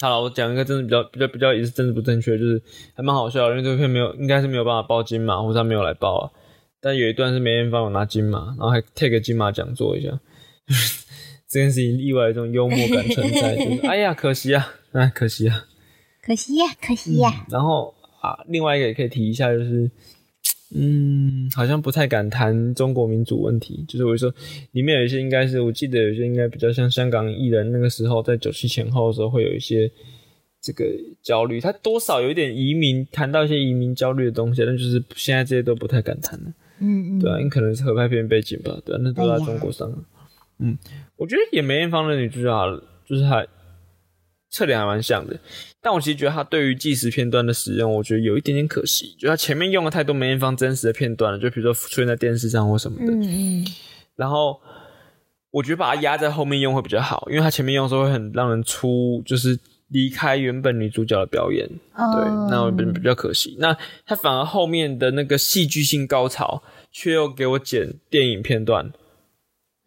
[0.00, 2.60] 好了，我讲一个真的比较比较比较也是真的不正确，就是
[2.94, 6.30] 还蛮好笑，因为这个片没有应该是没有办法报金马，或者他没有来报啊。
[6.80, 10.10] 但有一段是梅艳芳有拿金马，然后还 take 金马奖做一下，
[11.48, 15.64] 这件事情意外一种幽默感存在，就是哎呀可惜啊，哎可惜啊，
[16.22, 17.46] 可惜呀，可惜呀。
[17.48, 19.90] 然后啊，另外一个也可以提一下，就是
[20.78, 24.32] 嗯，好像不太敢谈中国民主问题，就是我说
[24.72, 29.90] 里面有一些应该是我记得有些应该比较像香港艺人那个时候在九七前后的时候会有一些
[30.60, 30.84] 这个
[31.22, 36.52] 焦虑，他多少有一点移民，谈到一些移民焦虑的东西，但就是现在这些都不太敢谈了。
[36.80, 39.90] 嗯嗯，对啊，你可能是合拍片背景吧，对啊，那都在中国上。
[40.58, 40.76] 嗯，
[41.16, 43.46] 我觉得演梅艳芳的女主角就是还
[44.56, 45.38] 侧脸还蛮像的，
[45.82, 53.12] 但我其实觉得它对于纪实片段的使用，我觉得有一点点可惜，就它前面用了太多梅艳芳真实的片段了，就比如说出现在电视上或什么的。
[53.12, 53.66] 嗯嗯。
[54.16, 54.60] 然后
[55.50, 59.58] 我觉得把它压在后面用会比较好，因为它前面用的时候会很让人出，就是。
[59.90, 63.54] 离开原本女主角的表演，对，那我比比较可惜。
[63.60, 63.72] 那
[64.04, 68.90] 他反而后面的那个戏剧性高潮，却又给我剪电影片段，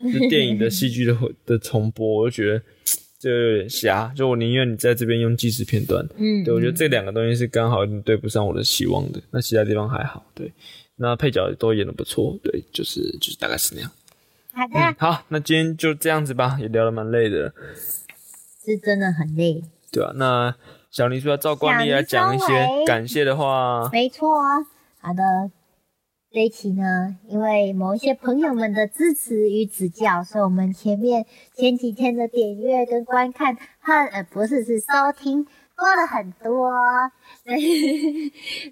[0.01, 2.61] 就电影的戏剧的 的重播，我就觉得
[3.20, 4.11] 就有点瞎。
[4.15, 9.22] 就我宁愿你在这边用纪实片段，嗯，对我觉得这两个东西是刚好有点对不上我的期望的。
[9.30, 10.51] 那其他地方还好，对，
[10.95, 13.91] 那配角都演的不错，对，就是就是大概是那样。
[14.51, 17.53] 好的，好，那今天就这样子吧，也聊得蛮累的，
[18.65, 19.61] 是真的很累。
[19.91, 20.55] 对啊，那
[20.91, 22.45] 小林说要照惯例来讲一些
[22.86, 23.89] 感谢的话。
[23.91, 24.28] 没错，
[25.01, 25.49] 好的，
[26.32, 31.25] 这一期呢，因为某一些朋友们的支持与指教，所以我们前面
[31.55, 34.86] 前几天的点阅跟观看，很呃不是是收
[35.17, 36.71] 听多了很多。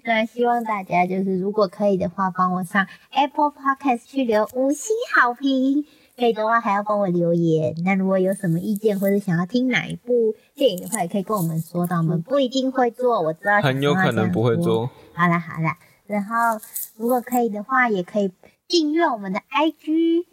[0.04, 5.84] 那，希望大家就是如果可以的话，帮我上 Apple Podcast 去留五星好评。
[6.16, 7.74] 可以的话，还要帮我留言。
[7.84, 11.98] 那如果有什么意见，或者想要听哪一部电影的话，也可以跟我们说到。
[11.98, 14.90] 我们不一定会做，我知道很有可能不会做。
[15.12, 15.70] 好了好了，
[16.08, 16.34] 然后
[16.96, 18.32] 如果可以的话，也可以
[18.66, 20.24] 订阅我们的 IG，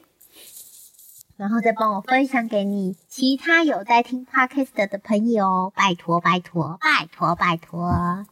[1.38, 8.26] 然后再帮我分享给你其他有在听 Podcast 的朋友，拜托拜托拜托拜托，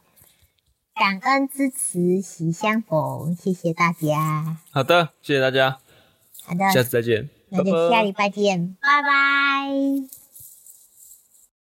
[0.94, 4.56] 感恩支持，喜相逢，谢谢大家。
[4.72, 5.78] 好的，谢谢大家。
[6.44, 7.28] 好的，下次再见。
[7.50, 10.23] 那就下礼拜见，拜拜。